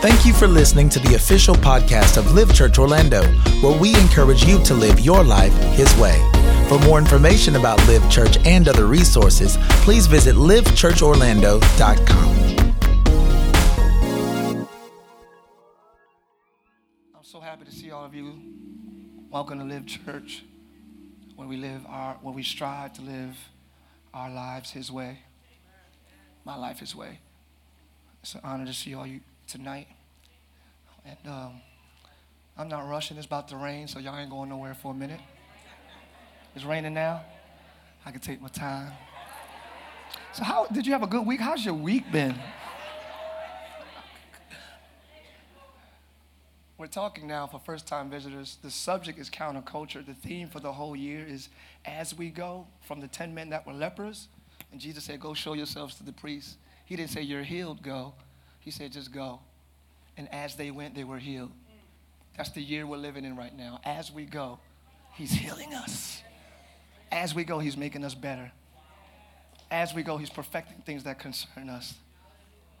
[0.00, 3.22] Thank you for listening to the official podcast of Live Church Orlando,
[3.62, 6.16] where we encourage you to live your life His way.
[6.68, 12.68] For more information about Live Church and other resources, please visit livechurchorlando.com.
[17.14, 18.32] I'm so happy to see all of you.
[19.28, 20.42] Welcome to Live Church,
[21.36, 23.36] where we live our, where we strive to live
[24.14, 25.18] our lives His way.
[26.46, 27.18] My life His way.
[28.22, 29.88] It's an honor to see all you tonight.
[31.04, 31.60] And um,
[32.56, 33.16] I'm not rushing.
[33.16, 35.18] It's about to rain, so y'all ain't going nowhere for a minute.
[36.54, 37.22] It's raining now.
[38.06, 38.92] I can take my time.
[40.32, 41.40] So, how did you have a good week?
[41.40, 42.36] How's your week been?
[46.78, 48.56] We're talking now for first time visitors.
[48.62, 50.04] The subject is counterculture.
[50.06, 51.48] The theme for the whole year is
[51.84, 54.28] as we go from the 10 men that were lepers,
[54.70, 56.56] and Jesus said, Go show yourselves to the priests.
[56.84, 58.14] He didn't say, You're healed, go.
[58.60, 59.40] He said, just go.
[60.16, 61.50] And as they went, they were healed.
[62.36, 63.80] That's the year we're living in right now.
[63.84, 64.58] As we go,
[65.14, 66.22] He's healing us.
[67.10, 68.52] As we go, He's making us better.
[69.70, 71.94] As we go, He's perfecting things that concern us.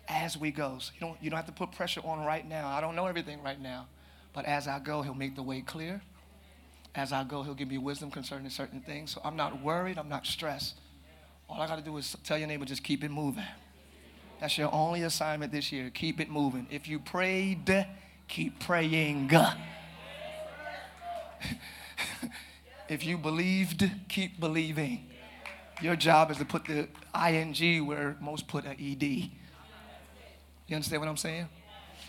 [0.06, 2.68] As we go, so you, don't, you don't have to put pressure on right now.
[2.68, 3.86] I don't know everything right now.
[4.32, 6.02] But as I go, He'll make the way clear.
[6.94, 9.12] As I go, He'll give me wisdom concerning certain things.
[9.12, 10.74] So I'm not worried, I'm not stressed.
[11.48, 13.44] All I got to do is tell your neighbor, just keep it moving.
[14.40, 15.90] That's your only assignment this year.
[15.90, 16.66] Keep it moving.
[16.70, 17.86] If you prayed,
[18.26, 19.30] keep praying.
[22.88, 25.06] if you believed, keep believing.
[25.82, 26.88] Your job is to put the
[27.28, 29.02] ing where most put an ed.
[29.02, 29.30] You
[30.76, 31.46] understand what I'm saying?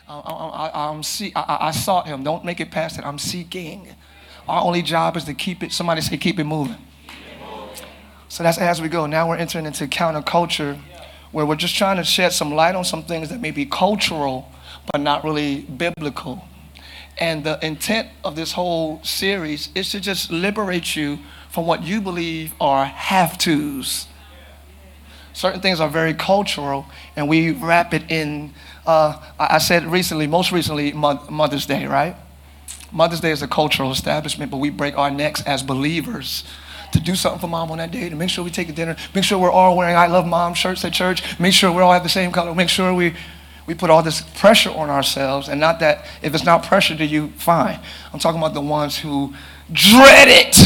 [0.07, 2.23] I, I, I, am see, I, I sought him.
[2.23, 3.05] Don't make it past it.
[3.05, 3.93] I'm seeking.
[4.47, 5.73] Our only job is to keep it.
[5.73, 6.75] Somebody say, keep it moving.
[7.07, 7.17] Keep it
[7.61, 7.81] moving.
[8.29, 9.05] So that's as we go.
[9.05, 10.79] Now we're entering into counterculture.
[10.89, 11.00] Yeah
[11.31, 14.47] where we're just trying to shed some light on some things that may be cultural
[14.91, 16.43] but not really biblical.
[17.17, 22.02] And the intent of this whole series is to just liberate you from what you
[22.02, 24.08] believe are have tos.
[25.33, 28.53] Certain things are very cultural, and we wrap it in.
[28.86, 32.15] Uh, I said recently, most recently, Mother's Day, right?
[32.91, 36.43] Mother's Day is a cultural establishment, but we break our necks as believers
[36.91, 38.95] to do something for mom on that day, to make sure we take a dinner,
[39.15, 41.93] make sure we're all wearing I Love Mom shirts at church, make sure we all
[41.93, 43.13] have the same color, make sure we,
[43.65, 45.47] we put all this pressure on ourselves.
[45.47, 47.79] And not that if it's not pressure to you, fine.
[48.13, 49.33] I'm talking about the ones who
[49.71, 50.57] dread it.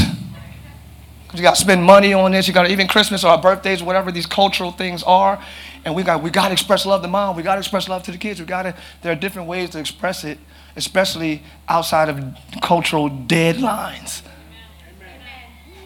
[1.33, 2.47] You got to spend money on this.
[2.47, 5.43] You got to, even Christmas or our birthdays, whatever these cultural things are.
[5.83, 7.35] And we got, we got to express love to mom.
[7.35, 8.39] We got to express love to the kids.
[8.39, 10.39] We got to, there are different ways to express it,
[10.77, 12.23] especially outside of
[12.61, 14.21] cultural deadlines.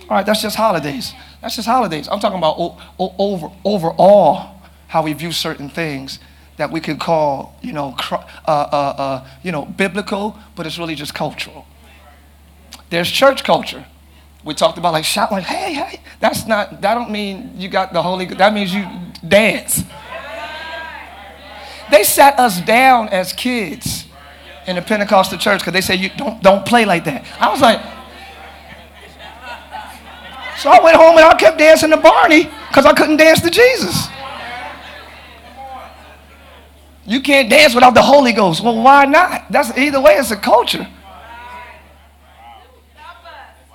[0.10, 1.14] All right, that's just holidays.
[1.42, 2.10] That's just holidays.
[2.12, 4.56] I'm talking about o- o- over, overall
[4.88, 6.20] how we view certain things
[6.58, 8.18] that we could call, you know, uh,
[8.48, 11.66] uh, uh, you know, biblical, but it's really just cultural.
[12.90, 13.86] There's church culture.
[14.44, 16.02] We talked about like shout, like hey, hey.
[16.20, 16.82] That's not.
[16.82, 18.26] That don't mean you got the Holy.
[18.26, 18.88] That means you
[19.26, 19.84] dance.
[21.92, 24.06] They sat us down as kids
[24.66, 27.26] in the Pentecostal church because they said you don't don't play like that.
[27.40, 27.80] I was like,
[30.60, 33.50] so I went home and I kept dancing to Barney because I couldn't dance to
[33.50, 34.08] Jesus.
[37.06, 38.62] You can't dance without the Holy Ghost.
[38.62, 39.46] Well, why not?
[39.50, 40.86] That's either way, it's a culture.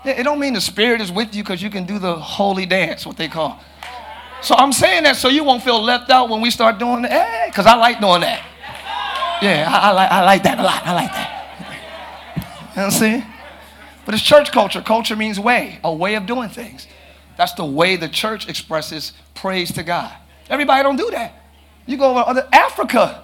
[0.04, 3.06] It don't mean the spirit is with you because you can do the holy dance,
[3.06, 3.58] what they call.
[4.42, 7.46] So I'm saying that so you won't feel left out when we start doing that,
[7.46, 8.44] because eh, I like doing that.
[9.40, 10.82] Yeah, I, I, like, I like that a lot.
[10.86, 11.56] I like that.
[11.56, 13.24] You know what I'm saying?
[14.04, 14.80] But it's church culture.
[14.82, 16.86] Culture means way, a way of doing things.
[17.36, 20.12] That's the way the church expresses praise to God.
[20.48, 21.34] Everybody don't do that.
[21.86, 23.22] You go over to Africa,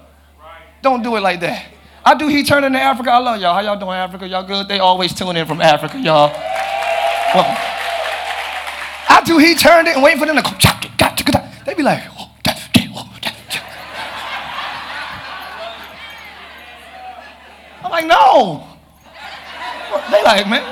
[0.82, 1.66] don't do it like that.
[2.04, 3.10] I do He turn into Africa.
[3.12, 3.54] I love y'all.
[3.54, 4.26] How y'all doing, Africa?
[4.26, 4.66] Y'all good?
[4.68, 6.32] They always tune in from Africa, y'all.
[6.34, 10.50] I do He turned it and wait for them to go.
[11.66, 12.60] They be like, oh, da, da,
[12.96, 13.30] oh, da,
[17.84, 18.69] I'm like, no.
[20.10, 20.62] They like, man,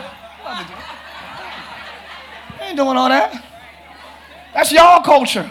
[2.59, 3.33] they ain't doing all that.
[4.55, 5.49] That's y'all culture.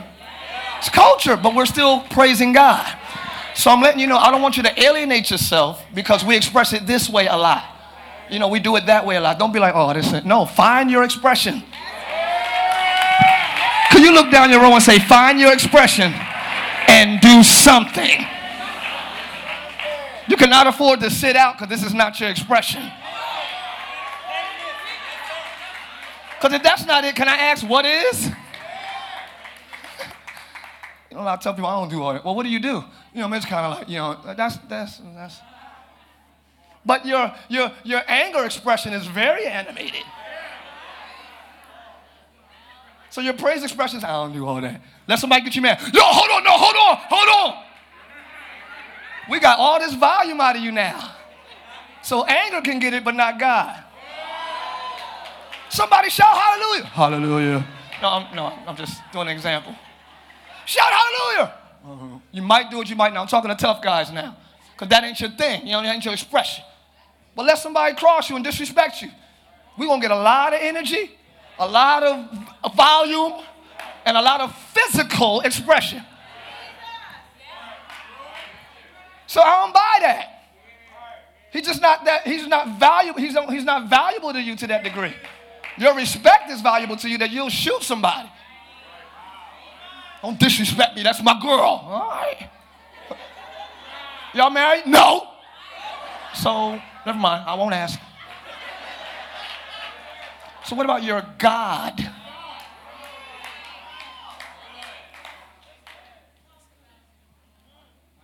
[0.78, 2.86] It's culture, but we're still praising God.
[3.56, 6.72] So I'm letting you know, I don't want you to alienate yourself because we express
[6.74, 7.66] it this way a lot.
[8.30, 9.38] You know, we do it that way a lot.
[9.40, 10.46] Don't be like, oh, this is no.
[10.46, 11.62] Find your expression.
[13.92, 16.14] Can you look down your row and say, find your expression
[16.88, 18.26] and do something?
[20.30, 22.92] You cannot afford to sit out because this is not your expression.
[26.40, 28.26] Because if that's not it, can I ask what is?
[31.12, 32.24] You know, a lot of tough people, I don't do all that.
[32.24, 32.84] Well, what do you do?
[33.14, 35.40] You know, it's kind of like, you know, that's, that's, that's.
[36.86, 40.02] But your, your, your anger expression is very animated.
[43.10, 44.80] So your praise expressions, I don't do all that.
[45.08, 45.80] Let somebody get you mad.
[45.94, 47.64] Yo, hold on, no, hold on, hold on.
[49.30, 51.16] We got all this volume out of you now.
[52.04, 53.86] So anger can get it, but not God.
[55.70, 56.86] Somebody shout hallelujah.
[56.86, 57.68] Hallelujah.
[58.02, 59.76] No, I'm, no, I'm just doing an example.
[60.66, 61.54] Shout hallelujah.
[61.86, 62.20] Uh-huh.
[62.32, 63.22] You might do it, you might not.
[63.22, 64.36] I'm talking to tough guys now.
[64.74, 65.66] Because that ain't your thing.
[65.66, 66.64] You know, that ain't your expression.
[67.36, 69.10] But let somebody cross you and disrespect you.
[69.78, 71.12] We're going to get a lot of energy,
[71.60, 73.34] a lot of volume,
[74.06, 76.04] and a lot of physical expression.
[79.28, 80.34] So I don't buy that.
[81.52, 84.84] He's just not that, he's not valuable, he's, he's not valuable to you to that
[84.84, 85.14] degree.
[85.78, 88.30] Your respect is valuable to you that you'll shoot somebody.
[90.22, 91.04] Don't disrespect me.
[91.04, 91.86] That's my girl.
[91.86, 92.50] All right.
[94.34, 94.88] Y'all married?
[94.88, 95.28] No.
[96.34, 97.44] So, never mind.
[97.48, 98.00] I won't ask.
[100.66, 102.12] So, what about your God?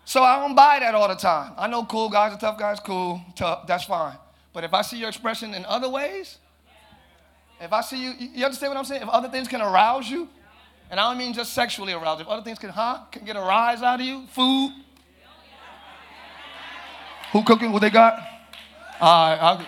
[0.05, 1.53] So, I don't buy that all the time.
[1.57, 4.15] I know cool guys are tough guys, cool, tough, that's fine.
[4.51, 6.37] But if I see your expression in other ways,
[7.59, 9.03] if I see you, you understand what I'm saying?
[9.03, 10.27] If other things can arouse you,
[10.89, 13.41] and I don't mean just sexually arouse, if other things can, huh, can get a
[13.41, 14.71] rise out of you, food.
[17.31, 17.71] Who cooking?
[17.71, 18.13] What they got?
[19.01, 19.65] All right, I'll,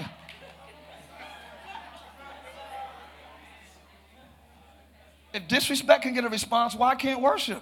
[5.34, 7.62] if disrespect can get a response, why can't worship?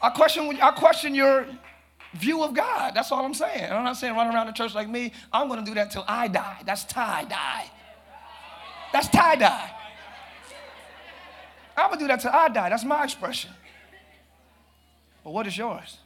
[0.00, 1.46] I question, I question your
[2.14, 2.94] view of God.
[2.94, 3.64] That's all I'm saying.
[3.64, 5.12] And I'm not saying run around the church like me.
[5.32, 6.58] I'm going to do that till I die.
[6.64, 7.70] That's tie die.
[9.00, 9.70] That's tie dye.
[11.76, 12.68] I'm gonna do that till I die.
[12.68, 13.52] That's my expression.
[15.22, 15.98] But what is yours?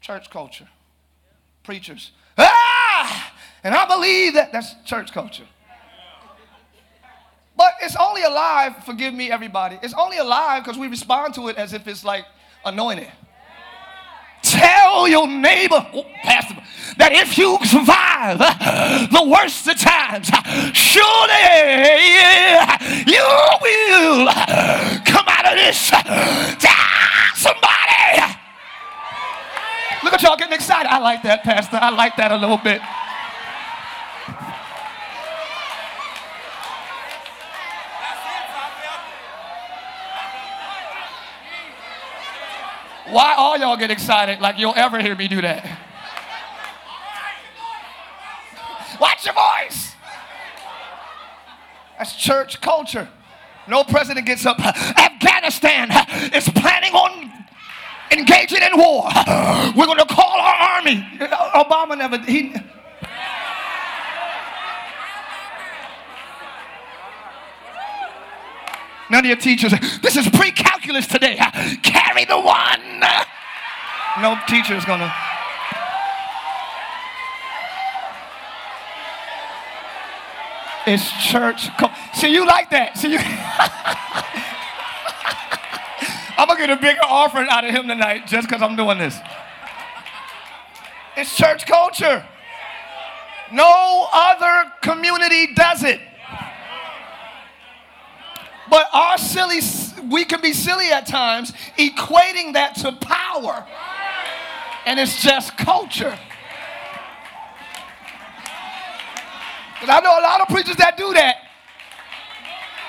[0.00, 0.66] Church culture,
[1.62, 2.10] preachers.
[2.36, 3.32] Ah!
[3.62, 5.46] And I believe that that's church culture.
[7.56, 9.78] But it's only alive, forgive me, everybody.
[9.80, 12.24] It's only alive because we respond to it as if it's like
[12.64, 13.12] anointed.
[14.52, 16.56] Tell your neighbor, oh, Pastor,
[16.98, 20.44] that if you survive uh, the worst of times, uh,
[20.76, 21.56] surely
[22.60, 22.76] uh,
[23.08, 23.28] you
[23.64, 24.28] will
[25.08, 25.80] come out of this.
[27.32, 28.12] somebody.
[30.04, 30.92] Look at y'all getting excited.
[30.92, 31.78] I like that, Pastor.
[31.80, 32.82] I like that a little bit.
[43.12, 45.62] Why all y'all get excited like you'll ever hear me do that?
[48.98, 49.94] Watch your voice.
[51.98, 53.10] That's church culture.
[53.68, 54.58] No president gets up.
[54.58, 55.90] Afghanistan
[56.34, 57.30] is planning on
[58.12, 59.04] engaging in war.
[59.76, 61.06] We're going to call our army.
[61.54, 62.16] Obama never.
[62.16, 62.54] He,
[69.12, 71.36] None of your teachers, this is pre calculus today.
[71.82, 73.00] Carry the one.
[74.22, 75.14] No teacher is going to.
[80.86, 81.68] It's church.
[82.14, 82.96] See, you like that.
[82.96, 83.18] See, you.
[86.38, 88.96] I'm going to get a bigger offering out of him tonight just because I'm doing
[88.96, 89.16] this.
[91.18, 92.26] It's church culture.
[93.52, 96.00] No other community does it.
[98.72, 99.60] But our silly,
[100.10, 103.66] we can be silly at times, equating that to power.
[104.86, 106.18] And it's just culture.
[109.78, 111.36] But I know a lot of preachers that do that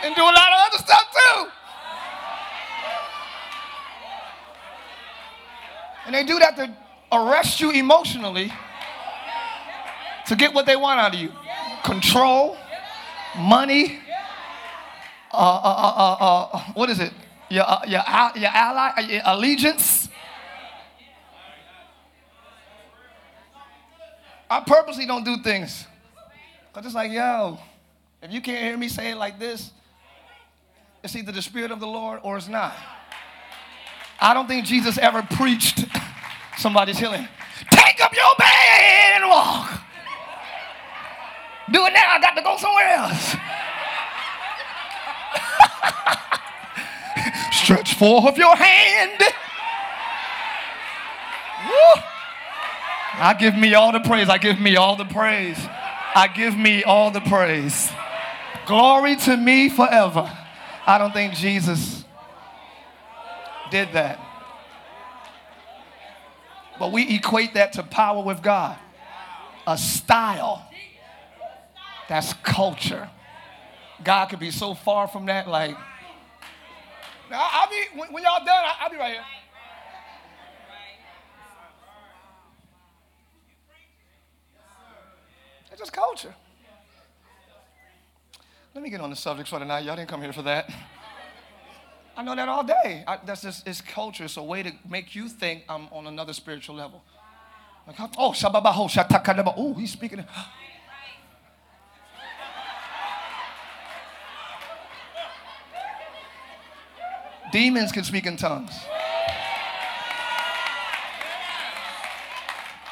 [0.06, 1.46] and do a lot of other stuff too.
[6.06, 6.74] And they do that to
[7.12, 8.54] arrest you emotionally
[10.28, 11.34] to get what they want out of you
[11.84, 12.58] control,
[13.38, 14.00] money,
[15.34, 17.12] uh, uh, uh, uh, uh, what is it?
[17.50, 20.08] Your, uh, your, uh, your ally, uh, your allegiance.
[24.50, 25.88] I purposely don't do things.
[26.72, 27.58] Because it's like, yo,
[28.22, 29.72] if you can't hear me say it like this,
[31.04, 32.76] it's either the Spirit of the Lord or it's not.
[34.20, 35.84] I don't think Jesus ever preached
[36.60, 37.28] somebody's healing.
[37.72, 39.82] Take up your bed and walk.
[41.72, 42.10] Do it now.
[42.12, 43.36] I got to go somewhere else.
[47.52, 49.20] Stretch forth your hand.
[51.68, 52.04] Woo.
[53.16, 54.30] I give me all the praise.
[54.30, 55.58] I give me all the praise.
[56.16, 57.90] I give me all the praise.
[58.66, 60.32] Glory to me forever.
[60.86, 62.04] I don't think Jesus
[63.72, 64.20] did that.
[66.80, 68.78] But we equate that to power with God.
[69.66, 70.68] A style.
[72.10, 73.10] That's culture.
[74.04, 75.48] God could be so far from that.
[75.48, 75.76] Like,
[77.30, 78.64] now I'll be when, when y'all done.
[78.80, 79.24] I'll be right here.
[85.72, 86.34] It's just culture.
[88.76, 89.84] Let me get on the subject for tonight.
[89.86, 90.72] Y'all didn't come here for that.
[92.16, 93.04] I know that all day.
[93.08, 94.26] I, that's just it's culture.
[94.26, 97.04] It's a way to make you think I'm on another spiritual level.
[97.88, 99.54] Like, oh, shababaho, shatakadaba.
[99.58, 100.24] Oh, he's speaking.
[107.54, 108.72] Demons can speak in tongues.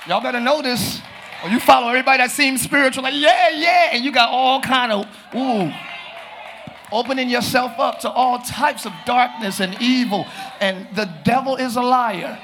[0.08, 1.02] Y'all better know this.
[1.44, 4.92] Or you follow everybody that seems spiritual, like, yeah, yeah, and you got all kind
[4.92, 5.72] of, ooh.
[6.94, 10.28] Opening yourself up to all types of darkness and evil.
[10.60, 12.38] And the devil is a liar.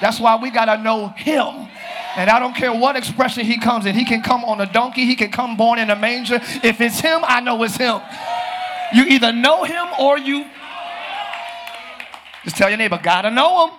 [0.00, 1.68] That's why we gotta know him.
[2.16, 3.94] And I don't care what expression he comes in.
[3.96, 6.38] He can come on a donkey, he can come born in a manger.
[6.62, 8.00] If it's him, I know it's him.
[8.94, 10.44] You either know him or you
[12.46, 13.74] just tell your neighbor, gotta know him.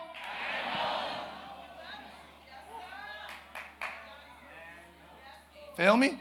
[5.78, 6.20] Feel me?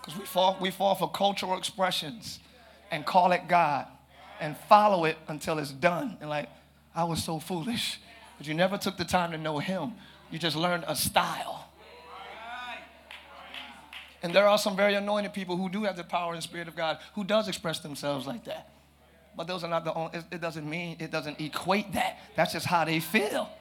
[0.00, 2.38] Because we fall, we fall for cultural expressions
[2.92, 3.88] and call it God
[4.38, 6.16] and follow it until it's done.
[6.20, 6.48] And like,
[6.94, 7.98] I was so foolish.
[8.38, 9.94] But you never took the time to know Him.
[10.30, 11.64] You just learned a style.
[14.22, 16.76] And there are some very anointed people who do have the power and spirit of
[16.76, 18.68] God who does express themselves like that.
[19.36, 22.18] But those are not the only, it doesn't mean, it doesn't equate that.
[22.34, 23.50] That's just how they feel.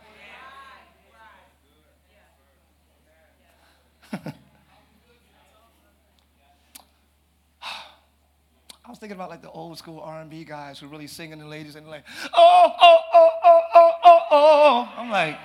[7.62, 11.76] I was thinking about like the old school R&B guys who really singing the ladies
[11.76, 14.90] and like, oh, oh, oh, oh, oh, oh, oh.
[14.96, 15.38] I'm like,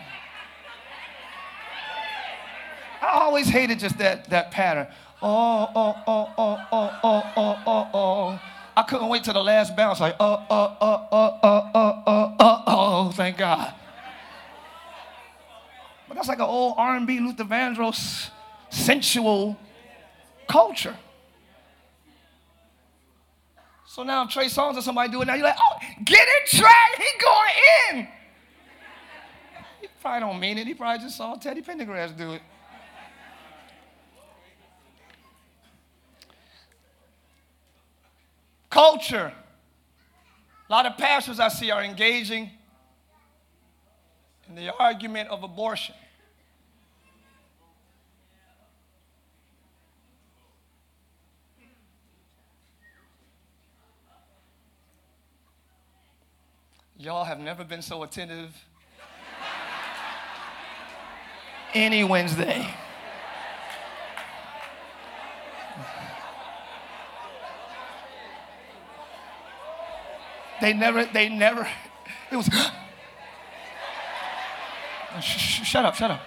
[3.03, 4.87] I always hated just that that pattern.
[5.23, 8.39] Oh, oh, oh, oh, oh, oh, oh, oh, oh.
[8.77, 10.01] I couldn't wait till the last bounce.
[10.01, 13.73] Like, uh, uh, uh, uh, uh, uh, uh, uh, oh, thank God.
[16.09, 18.31] But that's like an old R&B Luther Vandross
[18.69, 19.57] sensual
[20.49, 20.97] culture.
[23.87, 25.27] So now Trey Songz or somebody do it.
[25.27, 26.69] Now you're like, oh, get it, Trey.
[26.97, 28.09] He going in.
[29.81, 30.67] He probably don't mean it.
[30.67, 32.43] He probably just saw Teddy Pendergrass do it.
[38.71, 39.33] Culture.
[40.69, 42.51] A lot of pastors I see are engaging
[44.49, 45.97] in the argument of abortion.
[56.97, 58.55] Y'all have never been so attentive
[61.75, 62.69] any Wednesday.
[70.61, 71.67] They never, they never,
[72.31, 72.47] it was,
[75.23, 76.21] sh- sh- shut up, shut up.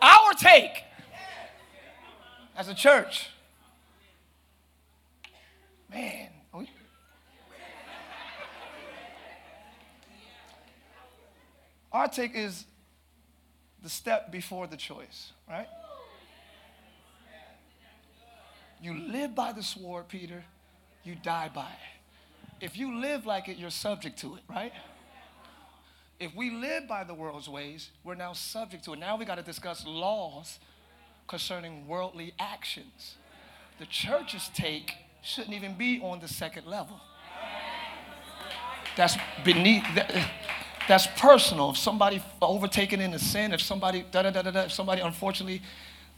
[0.00, 0.84] Our take
[2.56, 3.26] as a church
[12.12, 12.64] take is
[13.82, 15.68] the step before the choice, right?
[18.82, 20.44] You live by the sword, Peter,
[21.04, 22.64] you die by it.
[22.64, 24.72] If you live like it, you're subject to it, right?
[26.18, 28.98] If we live by the world's ways, we're now subject to it.
[28.98, 30.58] Now we got to discuss laws
[31.26, 33.16] concerning worldly actions.
[33.78, 37.00] The church's take shouldn't even be on the second level.
[38.96, 39.84] That's beneath.
[39.94, 40.04] The,
[40.88, 41.70] that's personal.
[41.70, 45.00] If somebody overtaken in a sin, if somebody da da da da da, if somebody
[45.02, 45.62] unfortunately,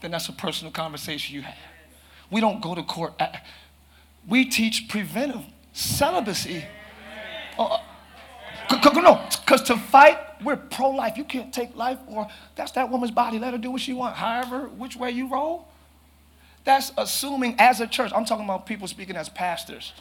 [0.01, 1.55] then that's a personal conversation you have.
[2.31, 3.13] We don't go to court.
[3.19, 3.27] Uh,
[4.27, 5.41] we teach preventive
[5.73, 6.63] celibacy.
[7.57, 7.77] Uh,
[8.71, 11.17] no, because to fight, we're pro life.
[11.17, 13.37] You can't take life, or that's that woman's body.
[13.39, 15.67] Let her do what she wants, however, which way you roll.
[16.63, 18.11] That's assuming as a church.
[18.15, 19.91] I'm talking about people speaking as pastors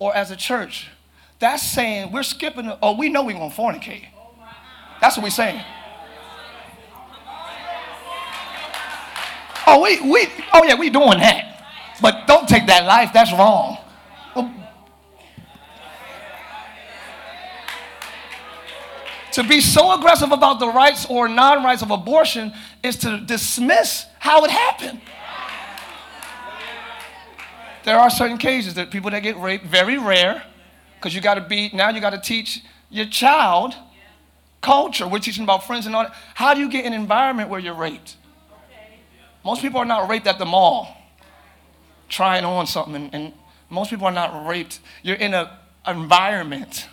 [0.00, 0.90] or as a church.
[1.38, 4.04] That's saying we're skipping, or oh, we know we're going to fornicate.
[5.00, 5.62] That's what we're saying.
[9.66, 11.64] Oh, we, we, oh yeah, we doing that.
[12.00, 13.10] But don't take that life.
[13.12, 13.78] That's wrong.
[19.32, 22.52] to be so aggressive about the rights or non-rights of abortion
[22.82, 25.00] is to dismiss how it happened.
[27.84, 30.42] There are certain cases that people that get raped, very rare,
[31.06, 33.74] because you got to be, now you got to teach your child
[34.60, 35.06] culture.
[35.06, 36.12] We're teaching about friends and all that.
[36.34, 38.16] How do you get an environment where you're raped?
[39.44, 40.96] Most people are not raped at the mall
[42.08, 43.32] trying on something, and, and
[43.70, 44.80] most people are not raped.
[45.04, 45.46] You're in an
[45.86, 46.88] environment.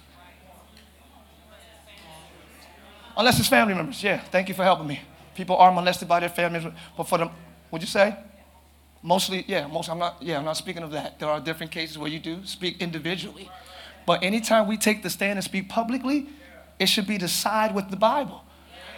[3.17, 4.03] Unless it's family members.
[4.03, 5.01] Yeah, thank you for helping me.
[5.33, 6.63] People are molested by their families,
[6.95, 7.31] but for them,
[7.71, 8.15] would you say?
[9.01, 11.19] Mostly, yeah, most, I'm not, yeah, I'm not speaking of that.
[11.19, 13.49] There are different cases where you do speak individually.
[14.05, 16.27] But anytime we take the stand and speak publicly,
[16.79, 18.43] it should be to side with the Bible.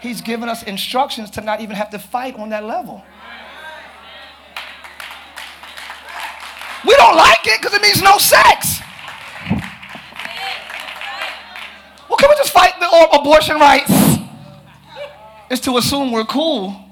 [0.01, 3.03] He's given us instructions to not even have to fight on that level.
[6.85, 8.79] We don't like it because it means no sex.
[12.09, 13.91] Well, can we just fight the abortion rights?
[15.49, 16.84] It's to assume we're cool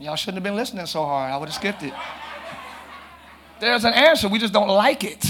[0.00, 1.30] Y'all shouldn't have been listening so hard.
[1.30, 1.92] I would have skipped it.
[3.60, 4.28] There's an answer.
[4.28, 5.22] We just don't like it.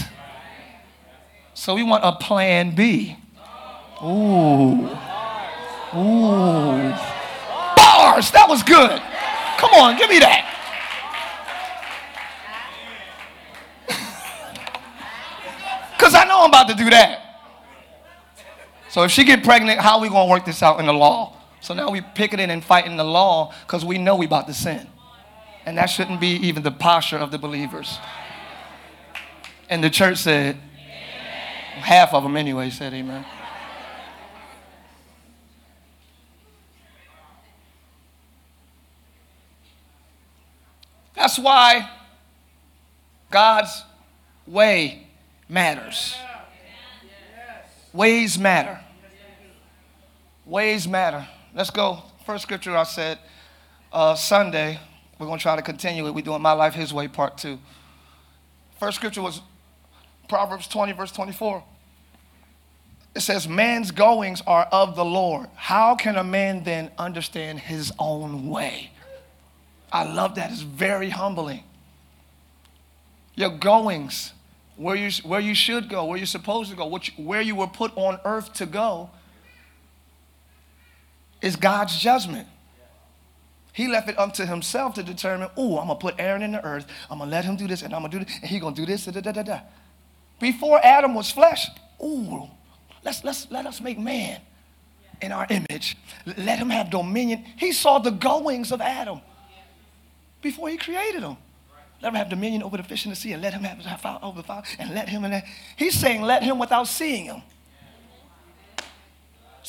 [1.55, 3.17] So we want a plan B.
[4.01, 4.79] Ooh.
[5.93, 6.95] Ooh.
[7.75, 8.31] Bars.
[8.31, 9.03] That was good.
[9.59, 10.47] Come on, give me that.
[15.99, 17.19] Because I know I'm about to do that.
[18.89, 20.95] So if she get pregnant, how are we going to work this out in the
[20.95, 21.37] law?
[21.61, 24.87] So now we picketing and fighting the law because we know we about to sin.
[25.67, 27.99] And that shouldn't be even the posture of the believers.
[29.69, 31.83] And the church said, amen.
[31.83, 33.25] half of them anyway said amen.
[41.15, 41.89] That's why
[43.31, 43.85] God's
[44.47, 45.07] way
[45.47, 46.15] matters.
[47.93, 48.81] Ways matter.
[50.47, 51.29] Ways matter.
[51.55, 52.03] Let's go.
[52.27, 53.19] First scripture I said
[53.93, 54.79] uh, Sunday.
[55.19, 56.15] We're going to try to continue it.
[56.15, 57.59] We're doing My Life His Way, part two.
[58.79, 59.41] First scripture was
[60.29, 61.65] Proverbs 20, verse 24.
[63.17, 65.49] It says, Man's goings are of the Lord.
[65.57, 68.93] How can a man then understand his own way?
[69.91, 70.53] I love that.
[70.53, 71.65] It's very humbling.
[73.35, 74.33] Your goings,
[74.77, 77.67] where you, where you should go, where you're supposed to go, which, where you were
[77.67, 79.11] put on earth to go,
[81.43, 82.47] it's God's judgment.
[83.73, 86.65] He left it up to himself to determine, oh, I'm gonna put Aaron in the
[86.65, 88.75] earth, I'm gonna let him do this, and I'm gonna do this, and he gonna
[88.75, 89.61] do this, da da da da.
[90.39, 91.69] Before Adam was flesh,
[92.03, 92.49] Ooh,
[93.05, 94.41] let's, let's let us make man
[95.21, 95.97] in our image.
[96.25, 97.45] Let him have dominion.
[97.59, 99.21] He saw the goings of Adam
[100.43, 101.37] before he created him.
[102.03, 104.39] Let him have dominion over the fish in the sea, and let him have over
[104.41, 105.25] the fire, and let him.
[105.25, 105.43] And
[105.77, 107.43] He's saying, let him without seeing him.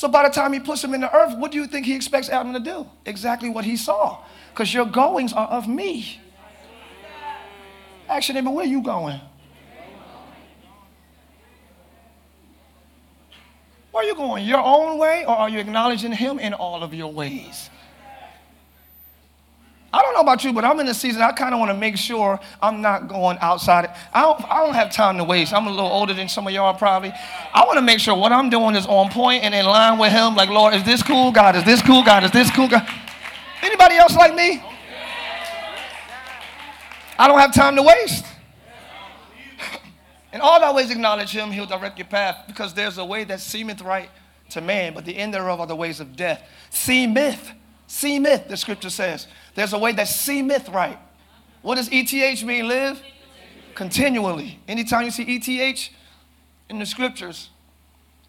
[0.01, 1.93] So by the time he puts him in the earth, what do you think he
[1.95, 2.89] expects Adam to do?
[3.05, 4.17] Exactly what he saw.
[4.51, 6.19] Because your goings are of me.
[8.09, 9.21] Actually, your neighbor, where you going?
[13.91, 14.43] Where are you going?
[14.47, 17.69] Your own way, or are you acknowledging him in all of your ways?
[20.23, 22.39] know about you, but I'm in a season I kind of want to make sure
[22.61, 23.89] I'm not going outside.
[24.13, 25.53] I don't, I don't have time to waste.
[25.53, 27.11] I'm a little older than some of y'all probably.
[27.53, 30.11] I want to make sure what I'm doing is on point and in line with
[30.11, 30.35] Him.
[30.35, 31.31] Like, Lord, is this cool?
[31.31, 32.03] God, is this cool?
[32.03, 32.67] God, is this cool?
[32.67, 32.87] God.
[33.61, 34.61] Anybody else like me?
[37.17, 38.25] I don't have time to waste.
[40.33, 43.79] And all always acknowledge him, he'll direct your path, because there's a way that seemeth
[43.83, 44.09] right
[44.51, 46.41] to man, but the end thereof are the ways of death.
[46.71, 47.51] Seemeth,
[47.85, 49.27] seemeth, the scripture says.
[49.55, 50.97] There's a way that seemeth right.
[51.61, 53.01] What does ETH mean, live?
[53.75, 54.59] Continually.
[54.67, 55.89] Anytime you see ETH
[56.69, 57.49] in the scriptures,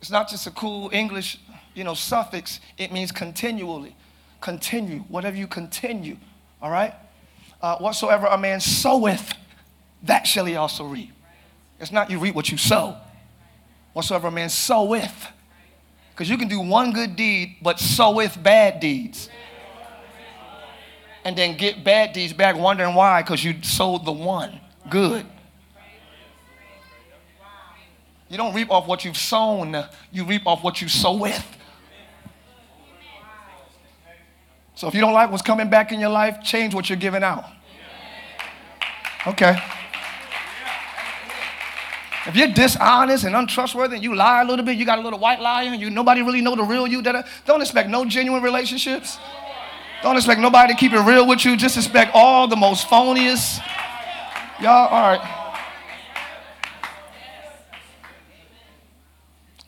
[0.00, 1.38] it's not just a cool English,
[1.74, 2.60] you know, suffix.
[2.76, 3.96] It means continually.
[4.40, 5.00] Continue.
[5.08, 6.16] Whatever you continue.
[6.60, 6.94] All right?
[7.60, 9.32] Uh, whatsoever a man soweth,
[10.02, 11.12] that shall he also reap.
[11.78, 12.96] It's not you reap what you sow.
[13.92, 15.28] Whatsoever a man soweth.
[16.12, 19.28] Because you can do one good deed, but soweth bad deeds
[21.24, 25.24] and then get bad deeds back, wondering why, because you sold the one good.
[28.28, 31.46] You don't reap off what you've sown, you reap off what you sow with.
[34.74, 37.22] So if you don't like what's coming back in your life, change what you're giving
[37.22, 37.44] out.
[39.26, 39.56] Okay.
[42.24, 45.18] If you're dishonest and untrustworthy and you lie a little bit, you got a little
[45.18, 48.42] white lie and you nobody really know the real you, that don't expect no genuine
[48.42, 49.18] relationships.
[50.02, 51.56] Don't expect nobody to keep it real with you.
[51.56, 53.60] Just expect all the most phoniest.
[54.60, 55.38] Y'all, all right.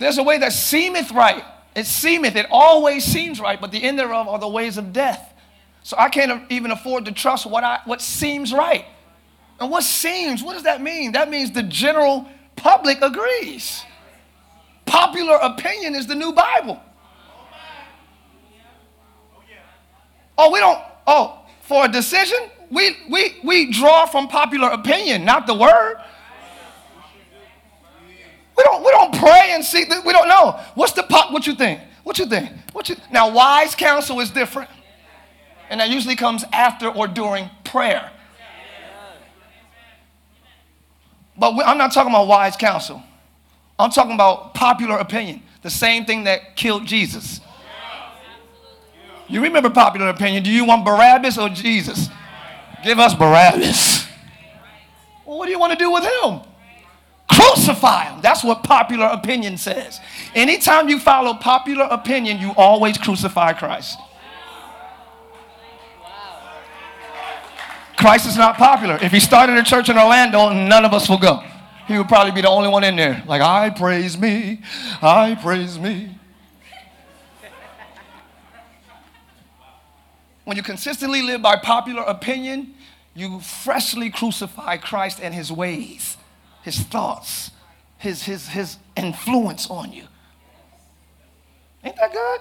[0.01, 1.45] There's a way that seemeth right.
[1.77, 5.33] It seemeth, it always seems right, but the end thereof are the ways of death.
[5.85, 8.85] So I can't even afford to trust what, I, what seems right.
[9.61, 11.13] And what seems, what does that mean?
[11.13, 13.85] That means the general public agrees.
[14.85, 16.81] Popular opinion is the new Bible.
[20.37, 22.39] Oh, we don't, oh, for a decision,
[22.71, 25.97] we, we, we draw from popular opinion, not the word.
[28.57, 30.59] We don't, we don't pray and see, we don't know.
[30.75, 31.81] What's the pop, what you think?
[32.03, 32.51] What you think?
[32.73, 34.71] What you, now, wise counsel is different.
[35.71, 38.11] And that usually comes after or during prayer.
[41.37, 43.03] But we, I'm not talking about wise counsel.
[43.79, 47.41] I'm talking about popular opinion, the same thing that killed Jesus.
[49.29, 50.43] You remember popular opinion.
[50.43, 52.09] Do you want Barabbas or Jesus?
[52.83, 54.07] Give us Barabbas.
[55.25, 56.41] Well, what do you want to do with him?
[57.31, 58.21] Crucify him.
[58.21, 59.99] That's what popular opinion says.
[60.35, 63.99] Anytime you follow popular opinion, you always crucify Christ.
[67.97, 68.99] Christ is not popular.
[69.01, 71.43] If he started a church in Orlando, none of us will go.
[71.87, 73.23] He would probably be the only one in there.
[73.27, 74.61] Like, I praise me,
[75.01, 76.19] I praise me.
[80.45, 82.75] When you consistently live by popular opinion,
[83.15, 86.17] you freshly crucify Christ and his ways,
[86.63, 87.51] his thoughts,
[87.99, 90.05] his, his, his influence on you.
[91.83, 92.41] Ain't that good?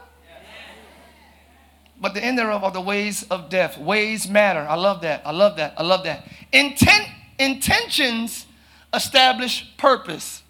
[2.02, 3.78] But the end thereof are the ways of death.
[3.78, 4.60] Ways matter.
[4.60, 5.22] I love that.
[5.26, 5.74] I love that.
[5.78, 6.28] I love that.
[6.52, 7.08] Intent,
[7.40, 8.46] intentions
[8.94, 10.44] establish purpose.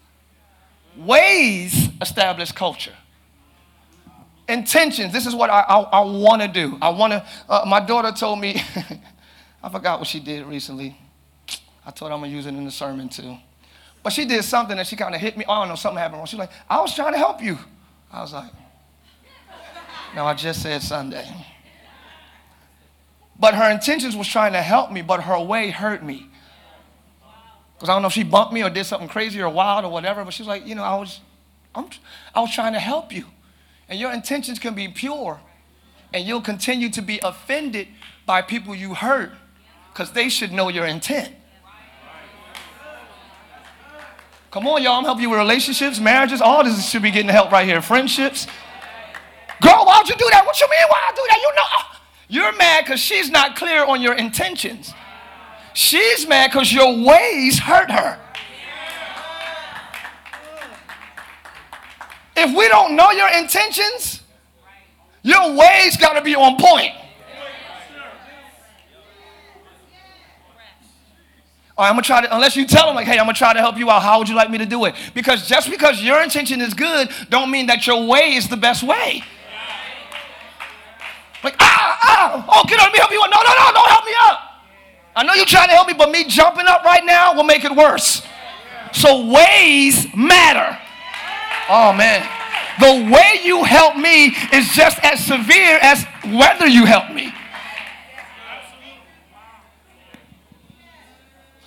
[0.96, 2.94] Ways establish culture
[4.48, 5.12] intentions.
[5.12, 6.78] This is what I, I, I want to do.
[6.80, 7.26] I want to.
[7.48, 8.62] Uh, my daughter told me,
[9.62, 10.96] I forgot what she did recently.
[11.86, 13.36] I told her I'm going to use it in the sermon too.
[14.02, 15.44] But she did something and she kind of hit me.
[15.48, 16.26] Oh, I don't know, something happened wrong.
[16.26, 17.58] She was like, I was trying to help you.
[18.12, 18.52] I was like,
[20.14, 21.26] no, I just said Sunday.
[23.38, 26.26] But her intentions was trying to help me, but her way hurt me.
[27.74, 29.90] Because I don't know if she bumped me or did something crazy or wild or
[29.90, 31.20] whatever, but she's like, you know, I was,
[31.74, 31.88] I'm,
[32.34, 33.24] I was trying to help you.
[33.88, 35.40] And your intentions can be pure.
[36.12, 37.88] And you'll continue to be offended
[38.26, 39.32] by people you hurt
[39.92, 41.34] because they should know your intent.
[44.50, 44.92] Come on, y'all.
[44.94, 47.82] I'm helping you with relationships, marriages, all this should be getting help right here.
[47.82, 48.46] Friendships.
[49.60, 50.46] Girl, why'd you do that?
[50.46, 51.38] What you mean why I do that?
[51.38, 51.84] You know, uh,
[52.48, 54.92] you're mad because she's not clear on your intentions.
[55.74, 58.20] She's mad because your ways hurt her.
[62.44, 64.20] If we don't know your intentions,
[65.22, 66.92] your ways got to be on point.
[71.76, 73.52] All right, I'm gonna try to, unless you tell them, like, hey, I'm gonna try
[73.52, 74.00] to help you out.
[74.02, 74.94] How would you like me to do it?
[75.14, 78.82] Because just because your intention is good, don't mean that your way is the best
[78.84, 79.24] way.
[81.42, 83.28] Like, ah, ah, oh, get on, let me help you out.
[83.30, 84.40] No, no, no, don't help me up.
[85.16, 87.64] I know you're trying to help me, but me jumping up right now will make
[87.64, 88.22] it worse.
[88.92, 90.78] So ways matter.
[91.68, 92.22] Oh, man.
[92.80, 97.32] The way you help me is just as severe as whether you help me.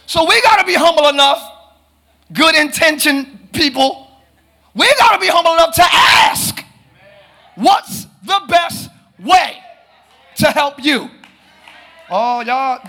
[0.06, 1.44] So we got to be humble enough,
[2.34, 4.08] good intention people.
[4.76, 6.64] We got to be humble enough to ask
[7.56, 9.58] what's the best way
[10.38, 11.10] to help you?
[12.12, 12.80] Oh, y'all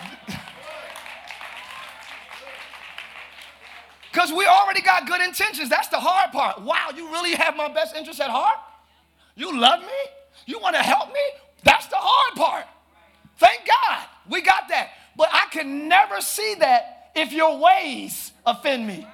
[4.12, 5.68] Because we already got good intentions.
[5.68, 6.62] That's the hard part.
[6.62, 8.56] Wow, you really have my best interest at heart?
[9.34, 9.94] You love me?
[10.46, 11.20] You want to help me?
[11.62, 12.64] That's the hard part.
[13.38, 14.90] Thank God we got that.
[15.16, 19.06] But I can never see that if your ways offend me.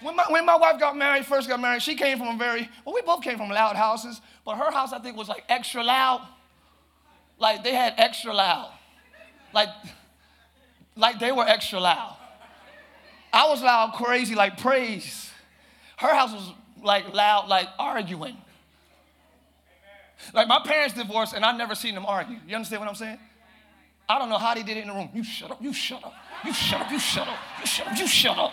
[0.00, 2.68] When my, when my wife got married, first got married, she came from a very,
[2.84, 5.84] well, we both came from loud houses, but her house, I think, was like extra
[5.84, 6.26] loud.
[7.38, 8.72] Like they had extra loud.
[9.54, 9.68] Like,
[10.96, 12.16] like they were extra loud.
[13.32, 15.30] I was loud, crazy, like praise.
[15.96, 18.36] Her house was like loud, like arguing.
[20.34, 22.38] Like my parents divorced, and I've never seen them argue.
[22.46, 23.18] You understand what I'm saying?
[24.08, 25.08] I don't know how they did it in the room.
[25.14, 26.12] You shut up, you shut up,
[26.44, 28.52] you shut up, you shut up, you shut up, you shut up.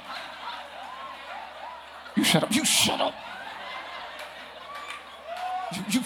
[2.16, 3.14] You shut up, you shut up.
[5.90, 6.06] You, you,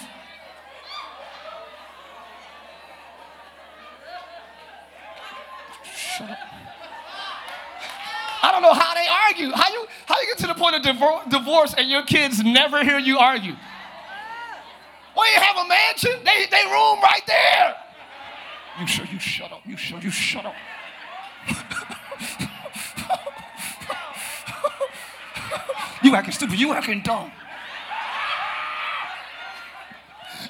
[8.46, 9.50] I don't know how they argue.
[9.56, 12.84] How you how you get to the point of divor- divorce and your kids never
[12.84, 13.54] hear you argue?
[15.16, 16.12] Well, you have a mansion.
[16.22, 17.74] They they room right there.
[18.80, 19.62] You sure you shut up.
[19.64, 20.54] You sure you shut up.
[26.02, 26.60] you acting stupid.
[26.60, 27.32] You acting dumb.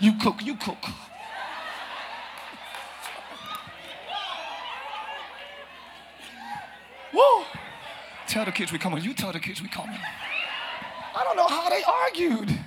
[0.01, 0.43] You cook.
[0.45, 0.79] You cook.
[7.13, 7.45] Woo!
[8.27, 9.03] Tell the kids we coming.
[9.05, 9.97] You tell the kids we coming.
[11.15, 12.59] I don't know how they argued.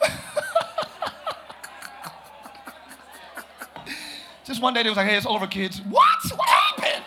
[4.44, 5.80] Just one day they was like, hey, it's over, kids.
[5.88, 6.04] What?
[6.36, 7.02] What happened?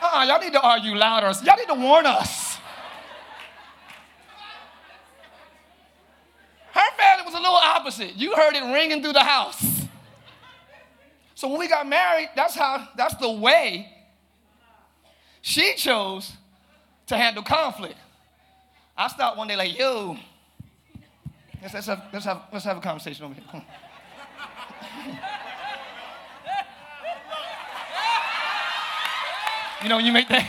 [0.00, 1.26] Uh-uh, y'all need to argue louder.
[1.44, 2.58] Y'all need to warn us.
[6.70, 8.14] Her family was a little opposite.
[8.16, 9.86] You heard it ringing through the house.
[11.34, 13.92] So when we got married, that's how, that's the way
[15.42, 16.32] she chose
[17.06, 17.96] to handle conflict.
[18.96, 20.16] I stopped one day like, yo,
[21.62, 23.44] let's, let's, have, let's, have, let's have a conversation over here.
[29.82, 30.46] you know, you make that.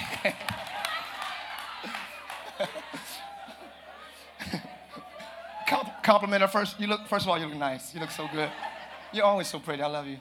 [6.03, 6.79] compliment her first.
[6.79, 7.93] You look, first of all, you look nice.
[7.93, 8.49] You look so good.
[9.13, 9.83] You're always so pretty.
[9.83, 10.17] I love you.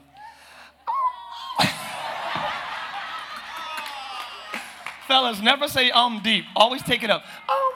[5.11, 6.45] fellas never say um deep.
[6.55, 7.23] Always take it up.
[7.49, 7.73] Um.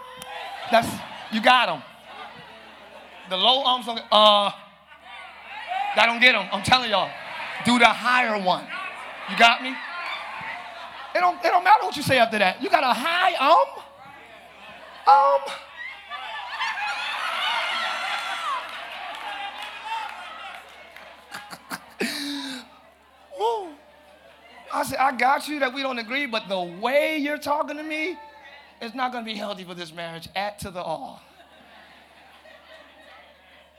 [0.71, 0.87] That's
[1.33, 1.81] you got them.
[3.29, 3.99] The low arms don't.
[4.11, 4.51] Uh.
[5.97, 6.47] I don't get them.
[6.51, 7.09] I'm telling y'all.
[7.65, 8.65] Do the higher one.
[9.29, 9.71] You got me?
[11.15, 11.37] It don't.
[11.45, 12.61] It don't matter what you say after that.
[12.63, 13.69] You got a high um.
[15.11, 15.59] Um.
[24.85, 28.17] said, I got you that we don't agree, but the way you're talking to me
[28.81, 30.29] is not going to be healthy for this marriage.
[30.35, 31.21] Add to the all.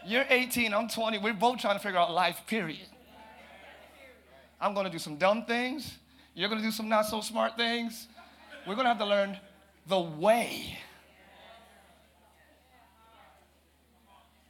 [0.06, 1.18] You're 18, I'm 20.
[1.18, 2.86] We're both trying to figure out life, period.
[4.60, 5.96] I'm going to do some dumb things.
[6.34, 8.06] You're going to do some not so smart things.
[8.66, 9.36] We're going to have to learn
[9.88, 10.78] the way.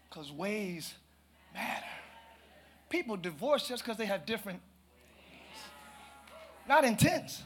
[0.08, 0.94] Because ways
[1.54, 1.84] matter.
[2.88, 4.60] People divorce just because they have different
[6.68, 7.42] not intent.